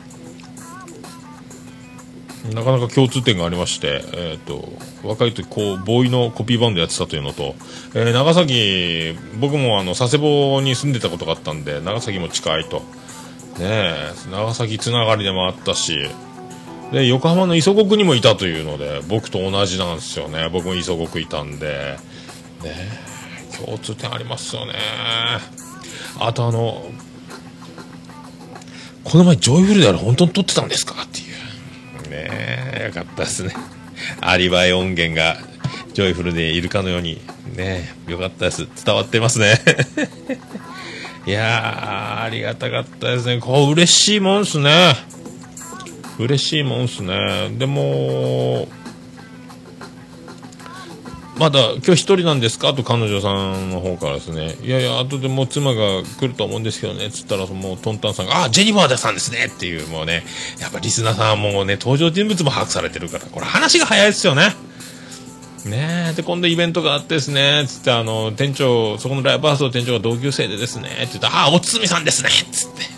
[2.54, 4.70] なかなか共通点がありまして、えー、と
[5.04, 7.56] 若い時こうボーイのコピーバンドやってたというのと、
[7.94, 12.82] えー長崎僕もあの佐世保に住んでたことがあったんで長崎も近いと。
[13.60, 13.94] ね
[14.32, 15.98] 長崎つながりでもあったし
[16.92, 20.50] で横浜の磯子区にもいたというので僕と同じなんですよね。
[20.52, 21.98] 僕も磯子区いたんで。
[22.64, 23.08] ね
[23.58, 24.74] 共通点ありますよね。
[26.20, 26.86] あとあの
[29.04, 31.27] この前ジョイフルであれ本当に撮ってたんですかっていう。
[32.08, 32.86] ね。
[32.88, 33.54] よかったですね。
[34.22, 35.38] アリバイ音源が
[35.94, 37.22] ジョイフルでいるかのように
[37.56, 38.68] ねえよかったです。
[38.86, 39.60] 伝わってますね。
[41.26, 43.40] いやーありがたかったですね。
[43.40, 44.96] こう嬉しいもんですね。
[46.20, 47.50] 嬉しいもんですね。
[47.58, 48.68] でも
[51.40, 52.74] まだ今日一人なんですか？
[52.74, 54.56] と彼女さんの方からですね。
[54.64, 57.12] いやいや後でもう妻が来ると思うんですけどね。
[57.12, 60.26] つったらもうトンタンさんが「あジェニファーさんですね」っていうもうね
[60.60, 64.56] やっぱリスナーさんもうね登場人物も把握されてるからこれ話が早いですよね。
[65.66, 72.97] ねえで今度イベントがあってですねつってあの店長そこのライブハウスの店長が同級生でですねって言ってああおつみさんですねつって。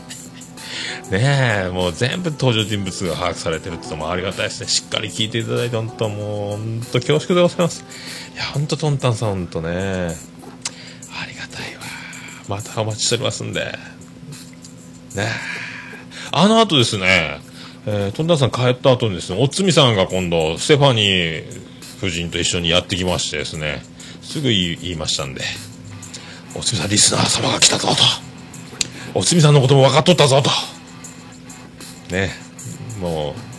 [1.11, 4.67] ねえもう全部登場人物が把握されてるってのもありがたいですね。
[4.67, 7.83] しっかり聞いていただいて本当もう本当恐縮でございます。
[8.33, 11.81] いや本当トンタンさん本当ねありがたいわ。
[12.47, 13.61] またお待ちしておりますんで。
[13.61, 13.71] ね
[15.17, 15.27] え。
[16.31, 17.39] あの後ですね、
[17.87, 21.43] えー、トンタンさん帰った後にですねおつみさんが今度ステファニー
[21.97, 23.81] 夫人と一緒にやってきましてですね
[24.21, 25.41] すぐ言いましたんで
[26.55, 27.95] おつみさんリスナー様が来たぞと。
[29.15, 30.51] おつみさんのことも分かっとったぞと。
[32.09, 32.31] ね
[32.99, 33.49] もう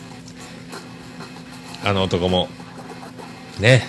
[1.88, 2.48] あの男も
[3.58, 3.82] ね。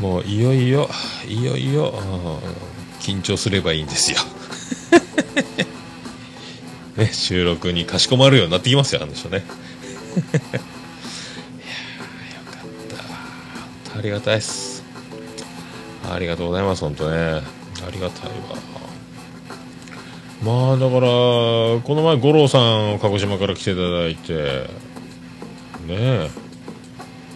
[0.00, 0.90] もういよいよ
[1.26, 1.94] いよいよ
[3.00, 4.18] 緊張すればいいんですよ。
[6.96, 9.38] ね収録にかしこまるようになってきますよあの人ね。
[9.38, 10.50] いや、良か
[12.58, 12.96] った。
[13.02, 13.12] 本
[13.92, 14.82] 当ありがたいです。
[16.10, 17.16] ありがとうございます本当ね。
[17.16, 17.42] あ
[17.90, 18.75] りがたいわ。
[20.42, 22.58] まあだからこの前五郎さ
[22.94, 24.68] ん鹿児島から来ていただいて
[25.86, 26.30] ねえ。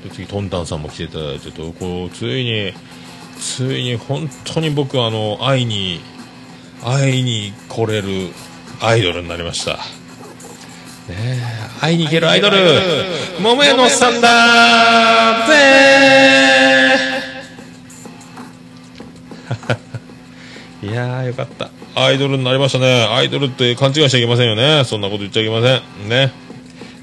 [0.04, 2.72] で次トンタンさんも来ていただいてとこうついに
[3.38, 6.00] ついに本当に僕あの会いに
[6.84, 8.08] 会いに来れる
[8.80, 9.72] アイドルになりました。
[9.72, 9.78] ね
[11.10, 11.40] え
[11.80, 12.56] 会いに行けるアイドル。
[13.40, 16.90] 桃屋のおっさんだぜ
[20.86, 23.04] いやーよかったアイドルになりましたね。
[23.10, 24.84] アイドルって勘違いしちゃいけませんよね。
[24.84, 25.76] そんなこと言っちゃいけませ
[26.06, 26.08] ん。
[26.08, 26.32] ね。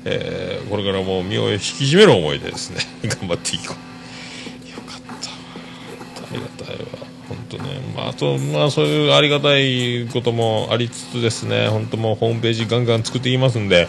[0.06, 4.70] えーこれからもう身を引き締める思いでですね 頑張っていこう。
[4.70, 7.08] よかったありがたいわ。
[7.30, 7.64] 本当ね、
[7.96, 11.70] まあ、あとまあそういうありがたいこともありつつですね。
[11.70, 13.88] 本当もうホームページガンガン作っていきますんで。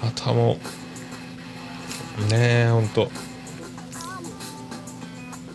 [0.00, 0.58] あとはも
[2.18, 3.10] うねえ本当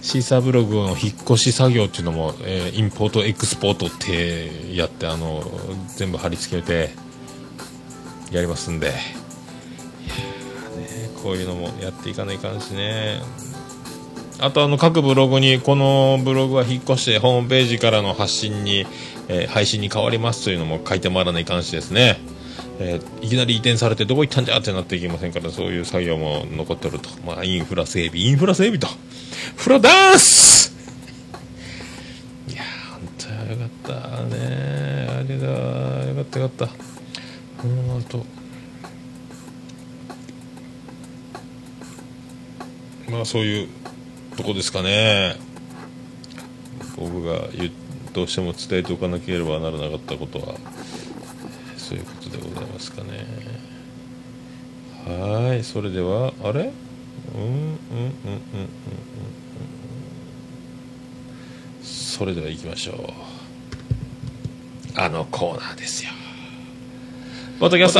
[0.07, 5.43] シーサーブログの引っ越し作業っていうのも、えーインポートエクスポートってやってあの
[5.97, 6.91] 全部貼り付けて
[8.31, 8.87] やりますんで。
[8.91, 8.97] ね
[11.21, 13.19] こういうのもやっていかないかんしね。
[14.39, 18.85] あとあの各ブログにこのブログは引っ越してホームページからの発信に、
[19.27, 22.17] えー配信に変わりますというのも書いてもらわないかんしですね、
[22.79, 28.21] えーいきなり移転されてどこ行ったんじゃってなっていきませんからそういう作業も残ってると、まあ、インフラ整備。
[28.21, 28.87] インフラ整備と。
[29.55, 30.73] フラダンス。
[32.47, 35.07] いやー本当よかったね。
[35.10, 35.47] あれだ。
[36.10, 36.73] よかったよかった。
[37.63, 38.25] うんあと
[43.10, 43.69] まあそういう
[44.36, 45.36] とこですかね。
[46.97, 47.47] 僕が
[48.13, 50.55] どうしても伝えておかなければならなかったことは。
[51.77, 53.25] そういうことでございますかね。
[55.07, 56.71] はいそれではあれ？
[57.35, 57.59] うんうんうんうん
[57.95, 58.09] うん
[61.83, 62.97] それでは行きましょう
[64.99, 66.09] あのコーナーですよ
[67.59, 67.99] ポッドキャスト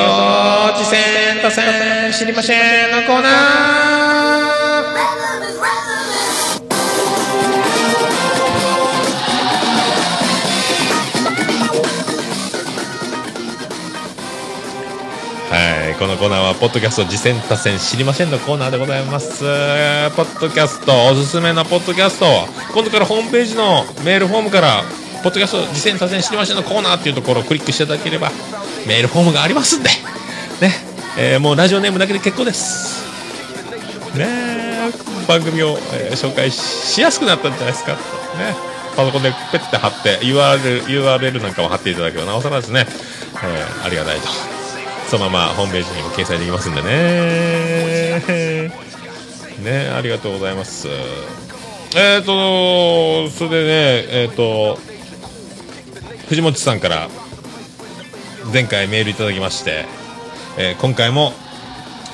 [0.84, 3.34] 次戦多戦知りませんのコーナー
[16.00, 19.40] このコーナーは、ポッドキャスト次戦多戦知りませんのコーナーでございます。
[19.40, 19.46] ポ
[20.24, 22.26] ッドキャスト、おすすめのポッドキャスト、
[22.72, 24.84] 今度からホームページのメールフォームから、
[25.24, 28.32] ポッドキャスト次戦多戦知りませんのコーナーっていうところをクリックしていただければ、
[28.86, 29.90] メールフォームがありますんで、
[30.62, 30.72] ね、
[31.18, 33.04] えーもうラジオネームだけで結構です。
[34.16, 34.92] ねえ
[35.28, 37.94] 番組を、えー紹介しやすくなったんじゃないですか。
[37.94, 37.98] ね、
[38.96, 42.86] パソコンでペッて貼って URL, URL なんかも貼っていただければなおさらですね、
[43.44, 44.57] えーありがたいと。
[45.08, 48.28] そのままホームページにも掲載できますんでね。
[49.64, 50.88] ね、ありがとうございます。
[51.96, 54.78] えっ、と、それでね、えっ、と、
[56.28, 57.08] 藤本さんから
[58.52, 59.86] 前回メールいただきまして、
[60.58, 61.32] えー今回も、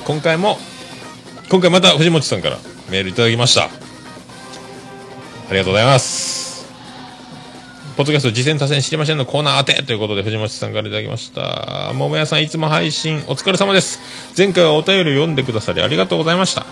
[0.06, 0.58] 今回も、
[1.50, 2.58] 今回また藤本さんから
[2.90, 3.64] メールいただきました。
[3.64, 3.68] あ
[5.50, 6.43] りがとうございます。
[7.96, 11.92] ポッドキャスト、次戦多戦知りませんのコーナー当てということで藤本さんからいただきました。
[11.94, 14.00] 桃屋さんいつも配信お疲れ様です。
[14.36, 16.66] 前回はお便り読んでくださりありがとうございました。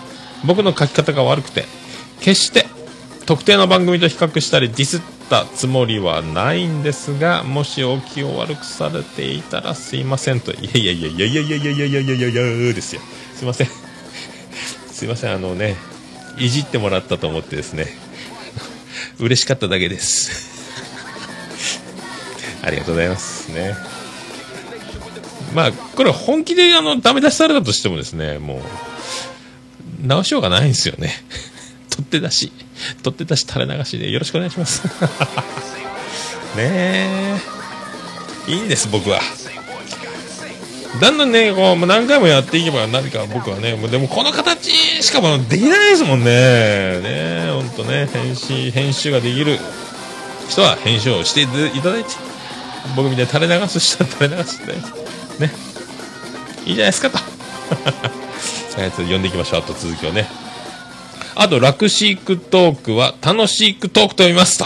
[0.45, 1.63] 僕の書き方が悪くて、
[2.19, 2.65] 決して
[3.25, 10.51] 特定の番組と比較したりディスったつもりはないんですが、もしお気を悪くされていたらすいませんと。
[10.51, 13.01] いやいやいやいやいやいやいやいやいやいやいやいやですよ。
[13.33, 13.67] すいません。
[14.91, 15.77] すいません、あのね、
[16.37, 17.87] いじってもらったと思ってですね、
[19.19, 20.51] 嬉しかっただけです。
[22.63, 23.75] ありがとうございますね。
[25.53, 31.13] まあ、これ本気であの、ダメ出しされたとしてもですね、もう、直しようがないんですよね。
[31.91, 32.51] 取って出し
[33.03, 34.81] 取って出し垂れ流しでよろしくお願いします。
[36.57, 37.37] ねえ。
[38.47, 39.21] いいんです僕は。
[40.99, 44.69] だんだんねこう何回もやっていけば何か僕はねもうでもこの形
[45.01, 46.99] しかもできないですもんね。
[47.01, 49.59] ね本当ね編集編集ができる
[50.49, 52.32] 人は編集をしていただいて。
[52.95, 54.73] 僕みたいに垂れ流す人は垂れ流して
[55.41, 55.51] ね
[56.65, 57.19] いいじゃないですかと
[58.77, 60.27] えーと読んでいきましょうあと続きをね
[61.35, 64.65] あと、ラクシークトークは、楽しいクトークと読みますと。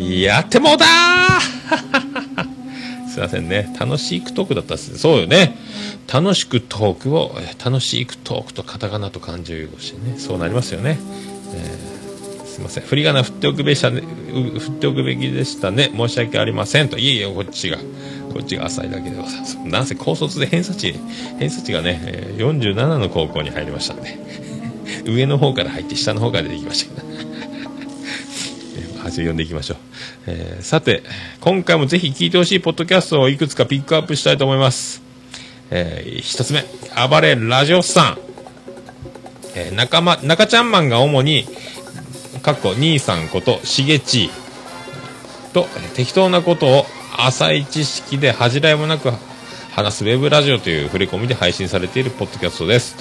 [0.00, 0.88] やってもうたー
[3.12, 3.74] すいませんね。
[3.78, 4.98] 楽しいクトークだったっすね。
[4.98, 5.58] そうよね。
[6.10, 10.14] 楽しくトークを、楽しいクトークとカタカナと漢字を融合してね。
[10.18, 10.98] そうなりますよね。
[11.54, 12.01] えー
[12.52, 12.84] すいません。
[12.84, 15.90] 振り仮名振っておくべしたね、振っておくべきでしたね。
[15.96, 16.98] 申し訳ありませんと。
[16.98, 17.78] いえいえ、こっちが。
[17.78, 19.58] こっちが浅いだけでございます。
[19.64, 20.94] なんせ高卒で偏差値、
[21.38, 24.18] 偏差値がね、え47の高校に入りましたんで。
[25.10, 27.06] 上の方から入って下の方から出てきましたけど。
[28.76, 29.76] えー話を読んでいきましょう。
[30.26, 31.02] えーさて、
[31.40, 35.00] 今回もぜひ聞いてほしいポッドキャストをいくつかピックアップしたいと思います。
[35.70, 36.62] えー一つ目、
[37.08, 38.18] 暴れラジオさん。
[39.54, 41.46] えー仲間、中ちゃんマンが主に、
[42.42, 44.30] かっこ兄さんこと、しげち
[45.52, 46.86] と、適当なことを
[47.16, 49.12] 浅い知識で恥じらいもなく
[49.70, 52.96] 話すウェブラジオという触れ込みで配信されているポッドキャストです。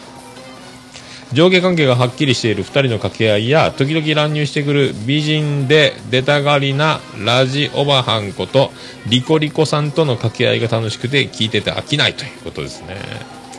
[1.33, 8.71] 上下関係がはっきりしている2人の掛け合いや時々乱入してくる美人で出たがりなラジオバハンこと
[9.07, 12.97] リコリコさんとの掛け合いが楽しくて聞いてて飽きないということですね。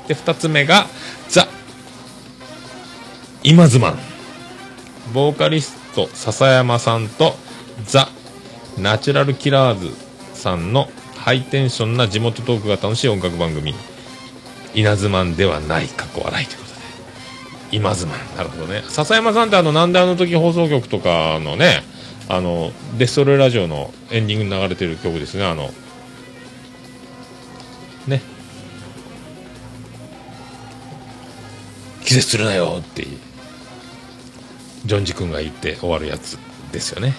[0.06, 0.86] で2つ目が
[1.30, 1.48] ザ・
[3.42, 4.11] イマズマン
[5.12, 7.34] ボーカリスト笹山さんと
[7.84, 8.08] ザ・
[8.78, 9.90] ナチュラルキラーズ
[10.34, 13.74] さんのハイテンションな地元トークが楽しい音楽番組。
[14.74, 16.76] 稲妻ではない過去笑いということで。
[17.70, 18.82] 今妻なるほどね。
[18.88, 21.82] 笹山さんってあのなんであの時放送局とかのね
[22.28, 25.70] あのデストロイラジオのエンディングに流れてる曲ですねあの
[28.06, 28.22] ね
[32.04, 33.06] 気絶するなよって
[34.84, 36.38] ジョンジ君が言って終わるやつ
[36.72, 37.14] ですよね。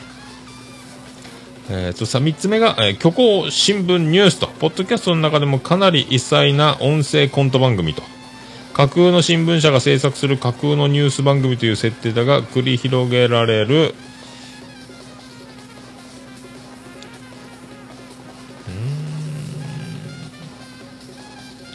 [1.70, 4.48] えー、とさ3つ目が、えー虚構新聞ニュースと。
[4.48, 8.04] ポッドキャストの中でもかなり異彩な音声コント番組と。
[8.74, 13.94] 架空の新聞社が制作する架空のニュース番組という設定だが繰り広げられる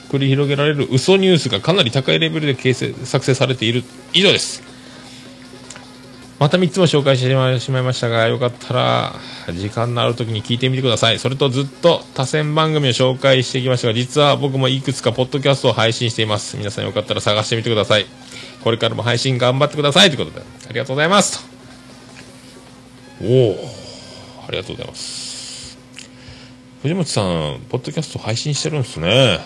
[0.09, 3.84] 繰り広げられる嘘ニュースがかなり高いレベルで形成作成されている。
[4.12, 4.67] 以上です。
[6.39, 7.28] また3つも紹介して
[7.61, 9.14] しまいましたがよかったら
[9.53, 11.18] 時間のある時に聞いてみてください。
[11.18, 16.57] それとずっと多選番組を紹介してきましたが実は僕もいくつかポッドキャストを配信しています。
[16.57, 18.07] 皆さんよかったら探してみてください。
[18.62, 20.11] これからも配信頑張ってください。
[20.11, 21.45] ということでありがとうございます。
[23.20, 23.68] おお
[24.47, 25.76] ありがとうございます。
[26.82, 29.41] 藤本さんポッドキャスト配信してるんですね。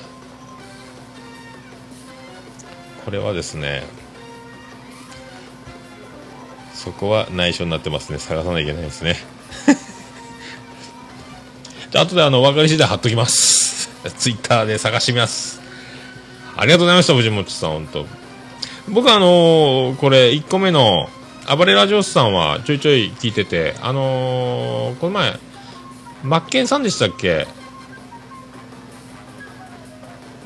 [3.07, 4.01] これはですね
[6.82, 8.18] そこは内緒になってますね。
[8.18, 9.16] 探さなきゃいけないですね。
[11.94, 13.88] あ後であの分かり次第貼っときます。
[14.18, 15.60] ツイッターで探してみます。
[16.56, 18.06] ありがとうございました藤本さん本当。
[18.88, 21.08] 僕あのーこれ1個目の
[21.56, 25.38] 暴れラジオスさんはちょいちょい聞いててあのーこの前
[26.24, 27.46] マッケンさんでしたっけ？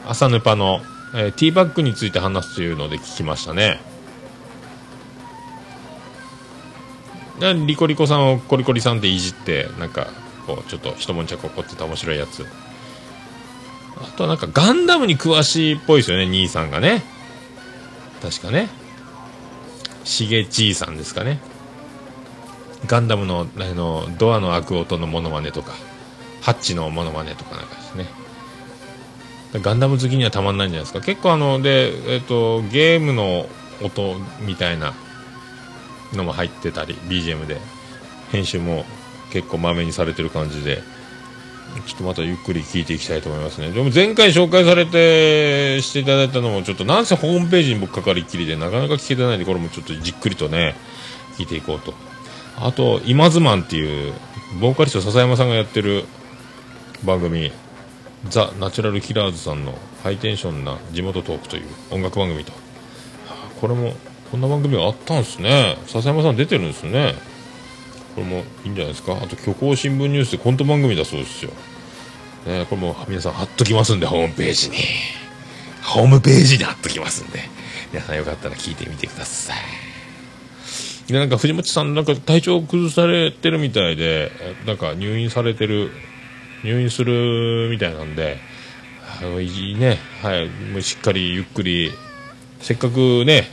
[0.07, 0.82] 朝ヌパの、
[1.14, 3.80] えーティーバッグについて話すというので聞きましたね。
[7.66, 10.09] リコリコさんをコリコリさんでいじってなんか
[10.47, 12.47] こうちょっと一悶着起こってた面白いやつ。
[13.99, 17.03] あとはなんかガンダムに詳しいっぽいですよね兄さんがね。
[18.22, 18.68] 確かね。
[20.05, 21.41] しげちいさんですかね。
[22.87, 25.72] ガンダムのあのドアの開く音のモノマネとか
[26.43, 28.07] ハッチのモノマネとかなんかですね。
[29.55, 31.01] ガンダム好きにはたまんないんじゃないですか。
[31.01, 33.49] 結構あので、えっとゲームの
[33.82, 34.95] 音みたいな
[36.13, 37.59] のも入ってたり BGM で。
[38.33, 38.85] 編集も
[39.33, 40.83] 結構まめにされてる感じで。
[41.87, 43.71] ちょっとまたゆっくり聞いていきたいと思いますね。
[43.71, 50.75] でも前回紹介されてしていただいたのもちょっとなんせホームページに僕かかりっきりでなかなか聞けてないんでこれもちょっとじっくりとね
[51.37, 51.93] 聞いていこうと。
[52.57, 54.15] あと「今ズマン」っていう
[54.61, 56.07] ボーカリスト笹山さんがやってる
[57.05, 57.53] 番組
[58.31, 62.53] ザ・ナチュラルキラーズさんのハイテンションな地元トークという音楽番組と、
[63.29, 63.93] あこれも
[64.31, 65.77] こんな番組あったんですね。
[65.87, 67.14] 笹山さん出てるんですね。
[68.14, 69.12] これもいいんじゃないですか。
[69.14, 71.53] あと虚構新聞ニュースでコント番組だそうですよ、
[72.47, 74.77] ね、これも皆さん貼っときますんでホームページに。
[75.83, 77.41] ホームページに貼っときますんで。
[77.93, 79.57] 皆さんよかったら聞いてみてください。
[81.12, 84.33] でなんか藤本さんなんか体調崩されてるみたいで
[84.66, 85.93] なんか入院されてる
[86.64, 88.39] 入院するみたいなんで
[89.20, 89.99] あのいいね。
[90.22, 90.49] はい。
[90.49, 91.93] もうしっかりゆっくり。
[92.61, 93.49] せっかくね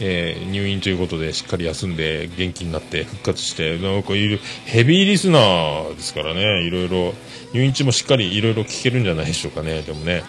[0.00, 7.14] えー入院ということでしっかり休んで元気になって復活してなんかいるヘビーリスナーですからねいろいろ
[7.52, 10.22] 入院中もしっかりいろいろ聞けるんじゃないでしょうかねでもね。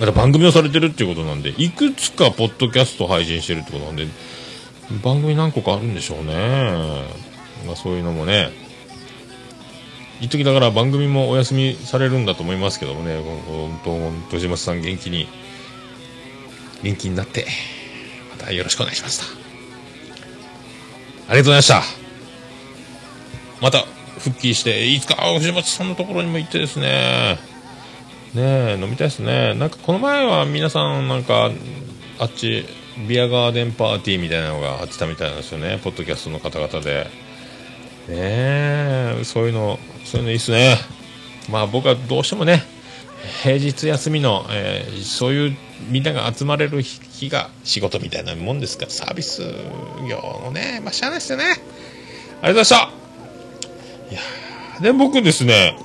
[0.00, 4.06] また番組をされてるっていうことなんでいくつかポッドキャスト配信してるってことなんで
[5.02, 7.04] 番組何個かあるんでしょうね、
[7.66, 8.50] まあ、そういうのもね。
[10.20, 13.18] 一時だから番組もお休みされるんだと思いますけどもね。
[13.18, 15.26] 本当本当藤本さん元気に
[16.82, 17.46] 元気になって。
[18.44, 19.42] たよろしくお願いします
[21.28, 21.82] ありがとうございました。
[23.62, 23.86] また
[24.18, 27.38] 復帰していつか藤本さんのところにも行ってですね。
[28.34, 29.54] ねえ飲みたいですね。
[29.54, 31.50] なんかこの前は皆さんなんか
[32.18, 32.66] あっち
[33.08, 35.80] ビアガーデンパーティーみたいなのがあってたみたいなんですよね。
[35.82, 37.04] ポッドキャストの方々で。
[38.08, 40.76] ねえそういうのそういうのいいっすね。
[41.48, 42.62] まあ僕はどうしてもね
[43.42, 45.56] 平日休みの、えーそういう
[45.88, 49.42] みんなが集まれる日日が仕事みたいなもんですからサービス
[50.08, 51.44] 業のねまあしゃあないですよね。
[51.44, 51.62] ありがとう
[52.40, 52.76] ございました。
[54.10, 54.20] いや
[54.80, 55.76] で僕ですね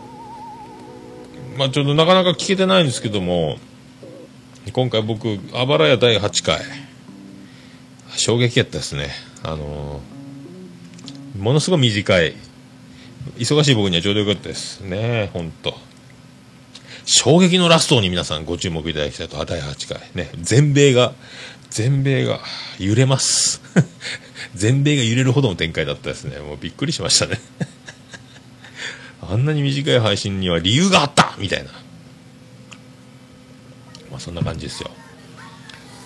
[1.58, 3.58] まあちょっとなかなか聞けてないんですけども
[4.74, 6.62] 今回僕あばらや第8回
[8.16, 9.10] 衝撃やったですね。
[9.44, 12.34] あのーものすごい短い。
[13.38, 15.76] 忙しい僕にはちょうどよかったですね本当
[17.08, 20.02] 衝撃のラストに皆さんご注目いただきたいと第8回。
[20.14, 20.30] ね。
[20.42, 21.14] 全米が
[21.70, 22.42] 全米が
[22.80, 23.62] 揺れます。
[24.54, 26.38] 全米が揺れるほどの展開だったですね。
[26.40, 27.40] もうびっくりしましたね。
[29.24, 31.70] あんなに短い配信には理由があったみたいな。
[34.12, 34.92] まあそんな感じですよ。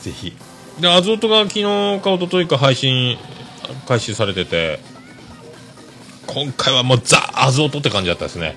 [0.04, 0.36] ぜひ。
[0.80, 3.18] でアゾートが昨日か一昨日か配信
[3.88, 4.80] 開始されてて
[6.28, 8.56] 今回はもうザ・アゾートって感じだったですね。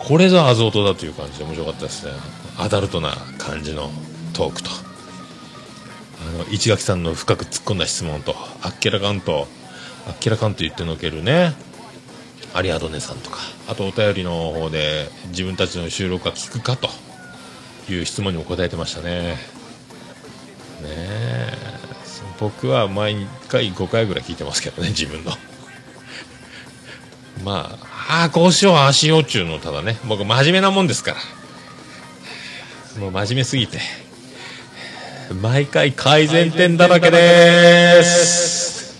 [0.00, 2.12] これぞアゾートだという感じで面白かったですね。
[2.58, 3.90] アダルトな感じの
[4.32, 4.70] トークと。
[4.70, 9.46] あの市垣さんの深く突っ込んだ質問とあっけらかんと
[10.06, 11.54] あっけらかんと言ってのけるね
[12.52, 13.38] アリアドネさんとか。
[13.68, 16.88] あとお便りの方で自分たちの収録が聞くかと
[17.90, 19.34] いう質問にも答えてましたね。
[19.34, 19.36] ね
[20.88, 21.70] え。
[22.40, 25.32] 僕は毎回5回ぐらい聞いてますけどね自分の。
[27.44, 27.76] ま
[28.08, 33.00] あああこうしようああしようちゅうのただね僕真面目なもんですから。
[33.00, 33.78] もう真面目すぎて。
[35.40, 38.98] 毎回改善点だらけです。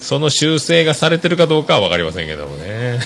[0.00, 2.98] その修正がされてるかどうかは分かりませんけどもね。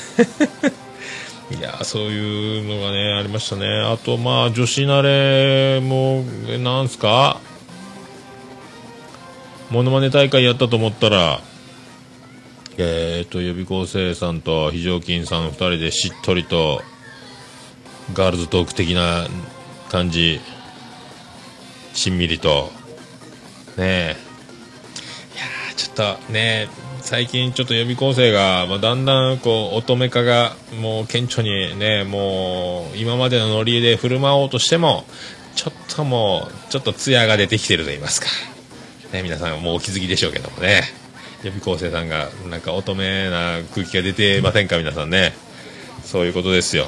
[1.56, 3.66] いやそういうのがねありましたね。
[3.68, 6.24] あとまあ女子慣れも
[6.58, 7.40] なんすか？
[9.70, 11.40] モノマネ大会やったと思ったら
[12.80, 16.80] えー、と予備校生さんと非常勤さん2人でしっとりと
[18.14, 19.26] ガールズトーク的な
[19.90, 20.40] 感じ。
[21.92, 22.70] しんみりと。
[23.76, 24.16] ねえ。
[25.34, 25.94] いやちょっ
[26.26, 26.68] とね
[27.00, 35.04] 最近ちょっと予備校生が、まあ、だんだんこう乙女化がもう顕著にねもう今までのノリで振る舞おうとしても
[35.56, 38.28] ちょっともうちょっと艶が出てきてると言いますか。
[39.12, 41.07] ね皆さんもうお気づきでしょうけどもね。
[41.42, 45.32] 予備校生さんがなんか乙女な空気が出てませんか皆さんね。
[46.04, 46.86] そういうことですよ。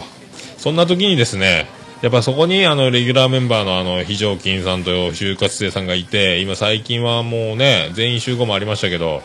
[0.56, 1.68] そんな時にですね
[2.02, 9.22] やっぱそこにあのレギュラーメンバーのあの非常勤さんと就活生さんがいて今最近はもうね全員集合もありましたけど、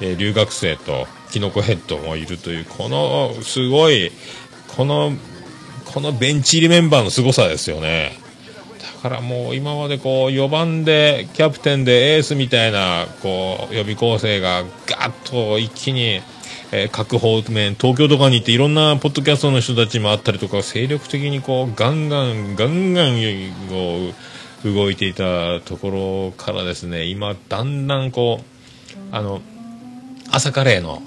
[0.00, 4.12] えー留学生とキノコヘッドもいるというこのすごい
[4.76, 5.12] この
[5.92, 8.21] このベンチ入りメンバーの凄さですよね。
[9.02, 16.20] からもう今までこう4番でキャプテンでエースみたいなこう予備校生がガッと一気に、
[16.70, 23.14] えー各方面東京とかに行っていろんなポッドキャストの人たちもあったりとか精力的にこうガンガンガンガン
[23.68, 24.12] こ
[24.64, 29.42] う動いていたところからですね今だんだんこうあの
[30.30, 31.02] 朝カレーの、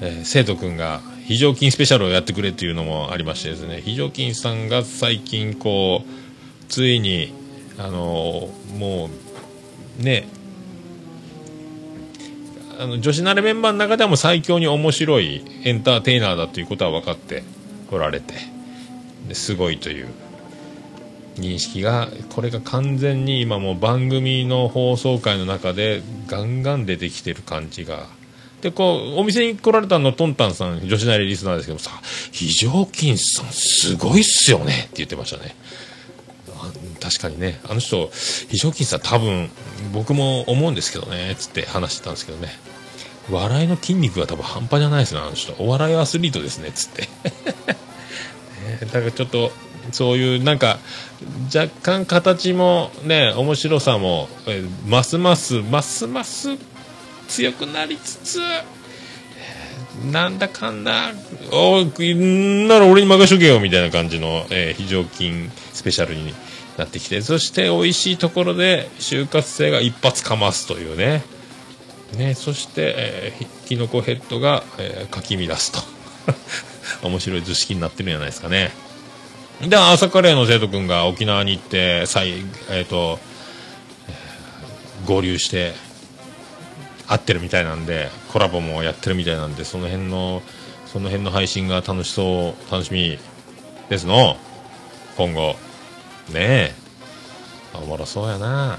[0.00, 6.19] えー生徒君が非常勤スペシャルをやってくれっていうのもありましてですね非常勤さんが最近こう
[6.70, 7.34] ついに
[7.78, 8.48] あの
[8.78, 9.10] も
[10.00, 10.26] うね。
[12.78, 17.42] あの女子慣れメンバーの中ではも最強に面白いエンターテイナーだということは分かって
[17.90, 18.32] おられて
[19.28, 20.08] ですごいという
[21.34, 28.06] 認識がこれが完全に今もう番組の放送回の中でガンガン出てきてる感じが
[28.62, 31.90] でこうお店に来られたのトンタンさん女子なりリスナーですけどさ
[32.32, 35.54] 非常勤さんすごいっすよねって言ってましたね。
[37.00, 37.60] 確かにね。
[37.68, 38.10] あの人
[38.48, 39.50] 非常勤さん多分
[39.92, 42.48] 僕も思うんですけどねつって話してたんですけどね。
[43.30, 45.54] 笑いの筋肉が多分半端じゃないですねあの人。
[45.58, 47.08] お笑いアスリートですねつって、
[48.86, 49.52] だからちょっと
[49.92, 50.78] そういうなんか
[51.54, 56.48] 若干形もね面白さも、えますますますます
[57.28, 58.40] 強くなりつつ
[60.12, 61.12] なんだかんだ、
[61.52, 66.32] おなら俺に任しとけよみたいな感じの、えー非常勤スペシャルに
[66.80, 71.22] なってきて、そして美味しいところで就活生が一発かますというね、
[72.16, 75.80] ねそして、えーひきのこヘッドが、えーかき乱すと、
[77.06, 78.72] 面白い図式になってるんじゃないですかね。
[79.60, 82.32] で、朝カレーの生徒君が沖縄に行って、再、
[82.70, 83.20] えっ、と、
[85.06, 85.74] 合流して、
[87.10, 90.42] 合ってるみたいなんでコラボもやってるみたいなんでその辺の
[90.86, 93.18] その辺の配信が楽しそう楽しみ
[93.88, 94.36] ですの。
[95.16, 95.56] 今後。
[96.32, 96.74] ねえ。
[97.74, 98.78] おもろそうやな。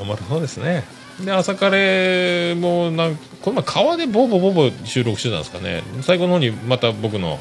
[0.00, 0.84] おもろそうですね。
[1.24, 5.82] で朝カレーもなんこの前川でボボボボ収録してたんですかね。
[6.02, 7.38] 最後の方にまた僕の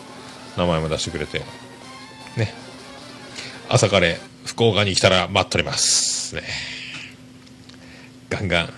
[0.58, 1.40] 名前も出してくれて。
[2.38, 2.54] ね。
[3.68, 6.44] 朝カレー福岡に来たら待っておりますね。
[8.30, 8.74] ガンガン。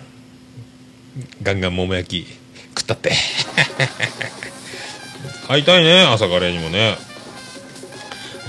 [1.41, 2.27] ガンガン桃焼き
[2.77, 3.11] 食ったって。
[5.47, 6.97] 会いたいね朝カレーにもね。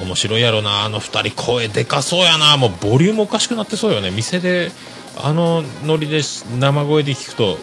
[0.03, 1.30] 面白いやろなあの二人。
[1.42, 2.57] 声でかそうやな。
[2.57, 4.11] もうボリュームおかしくなってそうよね。
[4.11, 4.70] 店で
[5.16, 6.20] あのノリで
[6.59, 7.59] 生声で聞くと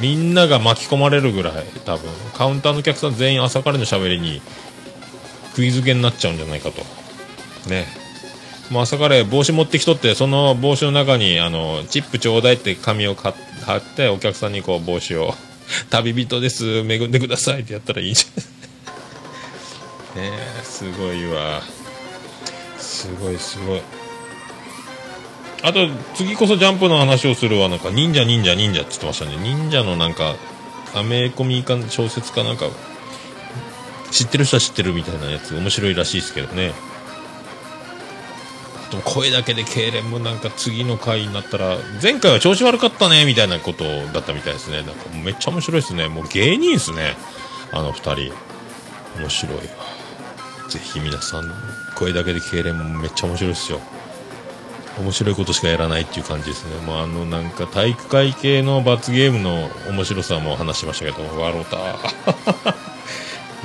[0.00, 2.10] みんなが巻き込まれるぐらい多分。
[2.34, 4.40] カウンターのお客さん全員朝カレーの喋りに
[5.54, 6.82] 釘付けになっちゃうんじゃないかと。
[7.68, 7.86] ね。
[8.70, 13.34] もう朝カレー帽子持ってきとってその帽子の中にあのチップちょうだいって紙を貼っ
[13.94, 15.34] てお客さんにこう帽子を。
[15.88, 16.80] 旅人です。
[16.80, 18.53] 恵んでくださいってやったらいいじゃん
[20.14, 21.60] ねえすごいわ。
[22.78, 23.82] すごいすごい。
[25.62, 29.36] あと次こそジャンプの話をするわなんか忍者忍者忍者って言ってましたね。
[29.36, 30.36] 忍者のなんか
[30.94, 32.66] アメコミか小説かなんか
[34.10, 36.72] 知ってる人は知ってるみたいなやつ面白いらしいですけどね。
[38.90, 44.82] でも声だけで痙攣もなんか次の回になったら前回は調子悪かったねみたいなことだったみたいですね。
[44.82, 46.08] なんかめっちゃ面白いですね。
[46.08, 47.16] もう芸人ですね。
[47.72, 48.32] あの二人。
[49.18, 49.56] 面白い。
[49.56, 49.62] わ
[50.68, 51.50] ぜひ皆さん
[51.94, 53.80] 声だけで痙攣もめっちゃ面白いですよ
[54.98, 61.84] 面白いことしかやらないっていう感じですねもうあのなんか体育会系の罰ゲームの面白さも話しましたけど笑うた ね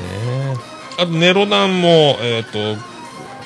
[0.02, 0.56] え
[0.98, 3.00] あとネロダンもえっ、と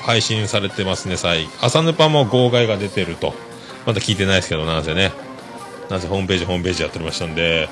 [0.04, 3.34] 配信されてますね、最朝ヌパも号外が出てると。
[3.86, 5.14] まだ聞いてないですけど、なんせね。
[5.90, 7.70] なぜホームページ、ホームページやっておりましたんで。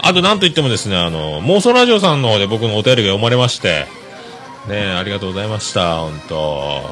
[0.00, 3.86] あと、なんといってもですね、あの、妄想ラジオさんの方で僕のお便りが読まれまして、
[4.68, 6.82] ねありがとうございました、本当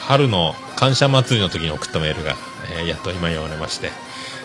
[0.00, 2.34] 春の感謝祭りの時に送ったメールが、
[2.76, 3.90] えーやっと今読まれまして。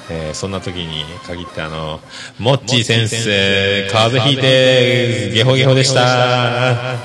[0.10, 2.00] えーそんな時に限ってあの、
[2.40, 6.94] モッチー先生、風邪ひいて、ゲホゲホでした。
[6.94, 6.96] あ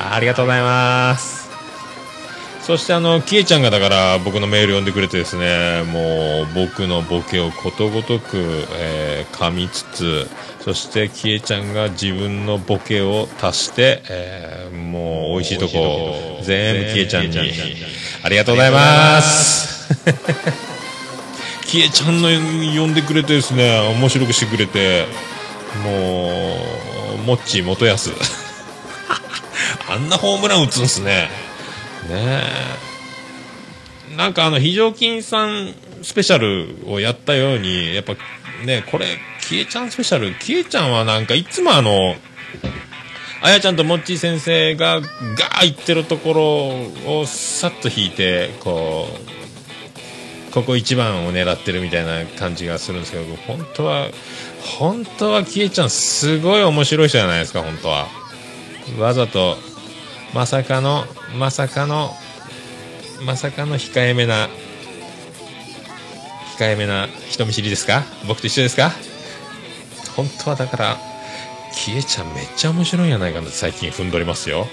[0.14, 1.47] ありがとうございます。
[2.68, 8.36] そしてあの、キエちゃんがだから僕のメール読んでくれてですね、もう僕のボケをことごとく、
[8.76, 10.28] えー噛みつつ、
[10.60, 17.38] そしてキエちゃんが自分のボケを足して、えーもう美味しいとこ全部キエちゃんに、
[18.22, 19.88] ありがとうございます。
[21.64, 25.06] キエちゃんの呼んでくれてですね、面白くしてくれて、
[25.82, 26.58] も
[27.14, 28.10] う、もっち元康。
[29.88, 31.47] あんなホームラン打つんすね。
[32.08, 32.42] ね
[34.12, 34.16] え。
[34.16, 38.14] なんかあの、非常勤さんスペシャルをやったように、やっぱ
[38.64, 39.06] ね、これ、
[39.42, 42.16] キエちゃんスペシャル、キエちゃんはなんかいつもあの、
[43.40, 46.32] あやちゃんともっちー先生がガー言ってるとこ
[47.06, 49.06] ろをさっと引いて、こ
[50.48, 54.08] う、ここ一番を狙ってるみたいな感じがするんですけど、本当は、
[54.78, 58.08] 本当はキエちゃんすごい面白い人じゃないですか、本当は。
[58.98, 59.56] わざと、
[60.34, 61.04] まさかの、
[61.38, 62.14] まさかの、
[63.24, 64.48] まさかの控えめな、
[66.58, 68.04] 控えめな人見知りですか？
[68.26, 68.92] 僕と一緒ですか？
[70.16, 70.96] 本当はだから、
[71.74, 74.66] キエちゃんめっちゃ面白いんやないかなって最近踏んどりますよ。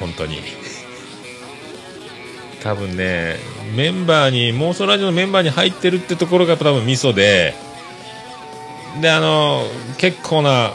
[0.00, 0.38] 本当に。
[2.62, 3.36] 多分ね、
[3.76, 7.54] メンバーに、妄想ラジオのメンバーに入ってるってところが多分ミソで、
[9.00, 9.64] で、あの、
[9.98, 10.72] 結構な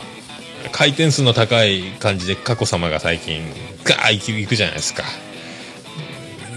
[0.72, 3.42] 回転数の高い感じで佳子様が最近
[3.84, 5.04] ガー行く行くじゃないですか。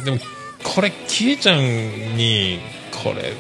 [0.05, 0.19] でも、
[0.63, 2.61] これ、キエちゃんに、
[3.03, 3.35] これ、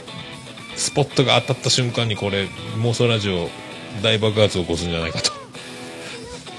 [0.76, 3.48] スポットが当たった瞬間にこれ、妄想ラジオ
[4.02, 5.32] 大爆発を起こすんじゃないかと。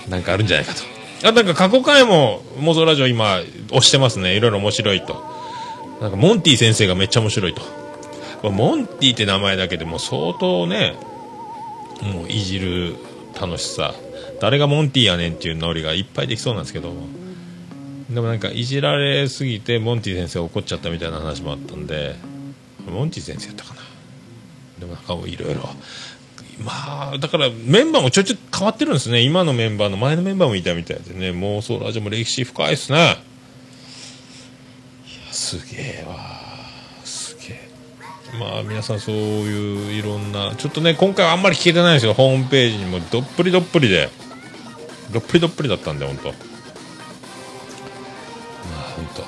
[0.10, 0.92] なんかあるんじゃないかと。
[1.24, 5.24] あなんか過去回も妄想ラジオ今押してますねいろいろ面白いと
[6.02, 7.62] なんかモンティ先生がめっちゃ面白いと
[8.50, 10.96] モンティって名前だけでも相当ね
[12.02, 12.96] もういじる
[13.40, 13.94] 楽しさ。
[14.40, 16.94] 誰がモンティやねんっていうノリがいっぱいできそうなんですけど。
[18.10, 22.16] でもなんかいじられすぎてモンティ先生怒っちゃったみたいな話もあったんで。
[22.90, 23.82] モンティ先生やったかな。
[24.80, 25.62] でもなんかいろいろ。
[26.64, 29.22] まあだからメンバーもちょいちょい変わってるんですね。
[29.22, 31.32] 今のメンバーの前のメンバーもいたみたいでね。
[31.32, 32.98] 妄想ラジオも歴史深いですね。
[32.98, 33.16] いや
[35.32, 36.16] すげえわ。
[36.16, 36.31] すげえ
[38.42, 42.16] まあ皆さんそういういろんなちょっとね今回はあんまり聞けてないんですよ。
[42.16, 44.10] ホームページにもどっぷりどっぷりで。
[45.12, 46.30] どっぷりどっぷりだったんで本当。
[46.30, 46.36] まあ
[48.96, 49.24] 本当。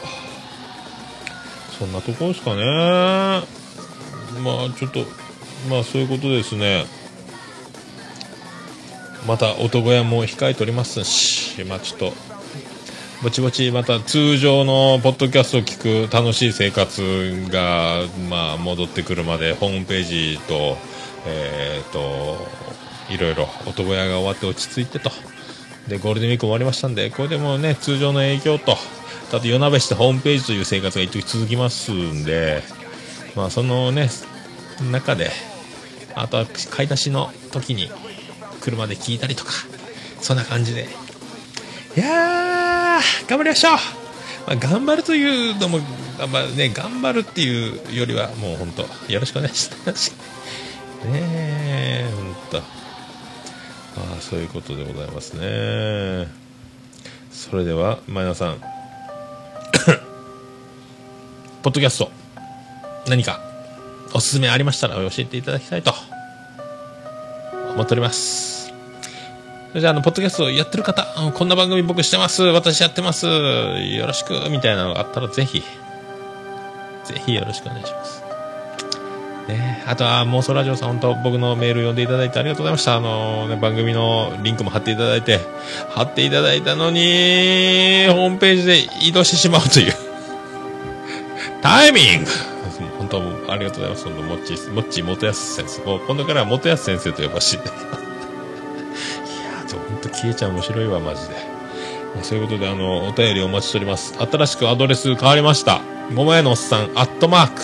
[1.77, 2.63] そんなところですかね。
[4.41, 5.05] まあちょっと
[5.69, 6.85] まあそういうことですね。
[9.27, 12.32] また音小屋も控えておりますしまあちょっと
[13.23, 17.01] ぼちぼちまた通常のポッドキャストを聞く楽しい生活
[17.49, 20.75] が、まあ、戻ってくるまでホームページと,、
[21.25, 22.45] えー、と
[23.09, 25.09] いろいろ音小屋が終わって落ち着いてと。
[25.87, 28.75] でゴールデンウィーク終わりましたんでこれでもね通常の営業と
[29.31, 32.61] あと夜なべしてホームページという生活が一時続きますんで、
[33.35, 34.09] まあ、そのね
[34.91, 35.31] 中で
[36.13, 37.89] あとは買い出しの時に
[38.59, 39.51] 車で聞いたりとか
[40.21, 40.87] そんな感じで
[41.95, 43.73] いやー頑張りましょう、
[44.47, 45.79] まあ、頑張るというのも、
[46.31, 48.81] まあね、頑張るっていうよりはもう本当
[49.11, 50.11] よろしくお願いします。
[51.05, 52.57] ねえ本当。
[52.57, 52.61] あ
[54.17, 56.27] あそういうことでございますね。
[57.31, 58.57] それでは前田さん。
[61.61, 62.11] ポッドキャスト
[63.07, 63.39] 何か
[64.13, 65.93] おすすめありましたら教えていただきたいと
[67.73, 68.52] 思っております。
[69.75, 71.03] じゃあ、あの、ポッドキャストやってる方、
[71.33, 75.63] こんな番組僕してます、私やってます、よろしく、みたいなのがあったら、ぜひ、
[77.05, 78.23] ぜひよろしくお願いします。
[79.47, 82.95] ね、あとは、妄想ラジオさん、本当僕のメール読んでいただいてありがとうございました。
[82.95, 85.39] あのね、番組のリンクも貼っていただいて、
[85.89, 89.93] 貼っていただいたのに、ホームページで移動してしまうという。
[91.63, 92.29] タイミング
[92.99, 94.03] 本当ありがとうございます。
[94.05, 95.81] 本当もっち、もっち元康先生。
[95.83, 98.02] もう今度からは元康先生と呼ばせていただきます。
[100.23, 101.35] いやー、ほんと消えちゃん面白いわ、マジで。
[102.21, 104.15] そういうことで、あの、お便りお待ちしております。
[104.17, 105.81] 新しくアドレス変わりました。
[106.11, 107.61] 桃屋のおっさん、アットマーク、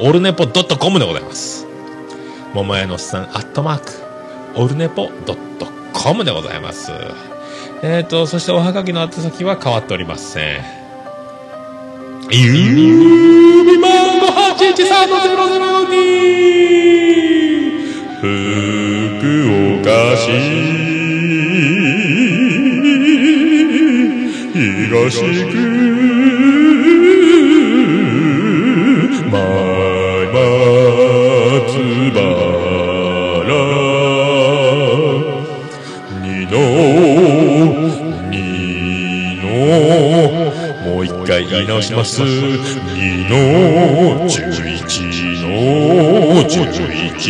[0.00, 1.66] オルネポドットコムでございます。
[2.54, 3.92] 桃屋のおっさん、アットマーク、
[4.56, 6.92] オルネポドットコムでございます。
[7.82, 10.84] えーと、そしておはがきの宛先は変わっておりません。
[12.30, 16.24] 郵便番号813-002
[18.20, 20.83] 福岡市
[24.74, 25.24] 東区。
[29.30, 29.32] 前
[30.32, 30.42] 松
[32.12, 32.24] 原
[36.22, 36.54] 二の
[38.30, 38.32] 二
[39.36, 39.46] の
[40.84, 42.22] もう一回言い直します。
[42.22, 42.24] 二
[43.28, 43.32] の
[44.28, 44.90] 十一
[45.40, 45.46] の
[46.48, 46.62] 十
[47.06, 47.22] 一。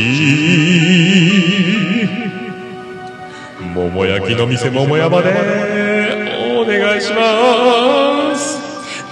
[3.74, 5.42] 桃焼きの店桃山でお願
[6.01, 6.03] い
[7.05, 8.59] します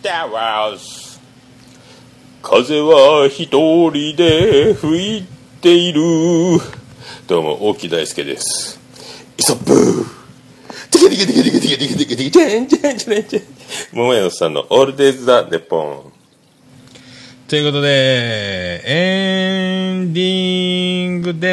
[0.04, 1.03] Star Wars.
[2.46, 3.46] 風は一
[3.90, 5.26] 人で吹い
[5.62, 6.02] ている
[7.26, 8.78] どうも大木大輔です
[9.38, 10.04] イソップー
[10.92, 13.44] テケテケテケテケテケテケテケテケチェンチェンチェンチェン
[13.96, 16.12] 桃屋のさんのオールデイズ・ザ・ネポン
[17.48, 21.44] ということで、エンディングで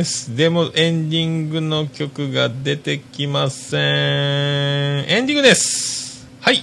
[0.00, 0.36] ーす。
[0.36, 3.80] でもエンディングの曲が出てきません。
[5.08, 6.26] エンディングです。
[6.40, 6.62] はい。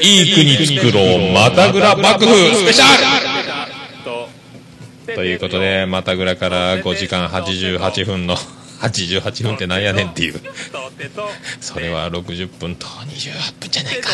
[0.00, 2.86] いい国作ろう、またぐら幕府スペシャ
[5.06, 10.40] ルということで、またぐらから5時間88分の、88分ってなんやねんっていう。
[11.60, 14.10] それは60分と28分じゃないか。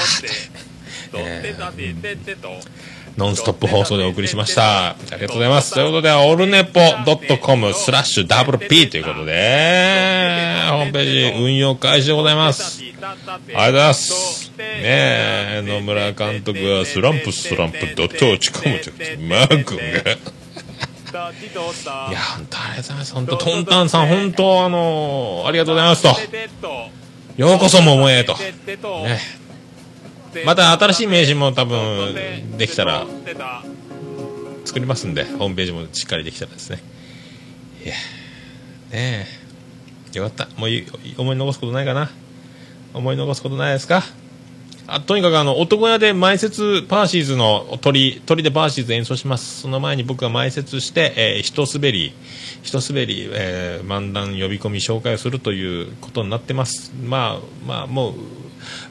[1.14, 2.78] えー
[3.18, 4.90] ノンストップ放送でお送りしました。
[4.90, 5.74] ありがとうございます。
[5.74, 6.80] ということで、オルネポ
[7.42, 12.80] .com スラッシュ WP ということで、ホームページ運用開始でございます。
[12.80, 14.52] ありがとうございます。
[14.56, 19.84] ねえ、野村監督はスランプスランプドット落ち込むというマー君が。
[22.10, 23.14] いや、本当ありがとうございます。
[23.14, 26.16] 本当トンタンさん、本当あのありがとうございますと。
[27.36, 28.34] ようこそ桃へと。
[28.34, 29.47] ね。
[30.44, 32.14] また新しい名刺も多分
[32.56, 33.06] できたら
[34.64, 36.82] 作りますんでホームページもしっかりできたらですね。
[37.84, 37.94] いや
[38.90, 39.26] ね
[40.14, 40.18] え。
[40.18, 40.48] よかった。
[40.58, 42.10] もうい思い残すことないかな。
[42.94, 44.02] 思い残すことないですか？
[44.86, 49.60] あとにかくあの男屋で前説パーシーズの鳥鳥でパーシーズ演奏します。
[49.60, 52.14] その前に僕が前説して、えー、一滑り
[52.62, 56.90] 一滑り、えー、漫談呼び込み紹介をするということになってます。
[57.04, 58.14] まあまあもう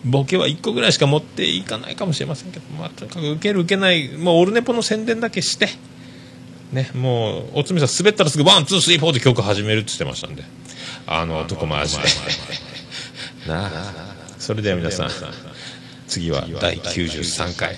[0.05, 5.68] ボケは1個ぐらいしか持っていかないかもしれませんけど、まあ、とにかく受ける受けないもうオルネポの宣伝だけして
[6.72, 10.43] ねもうおつみさん滑ったらすぐワンツースリーフォーで曲始めるって言ってましたんで。
[11.07, 12.03] あの男マジで。
[13.47, 13.72] なあ。
[14.38, 15.09] それでは皆さん
[16.07, 17.78] 次は第93回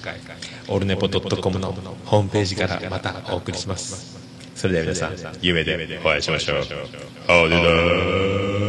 [0.67, 1.73] オルネポ .com の
[2.05, 4.17] ホームページからまたお送りします。
[4.55, 6.57] それでは皆さん夢でお会いしましょう。
[6.59, 8.68] あでだ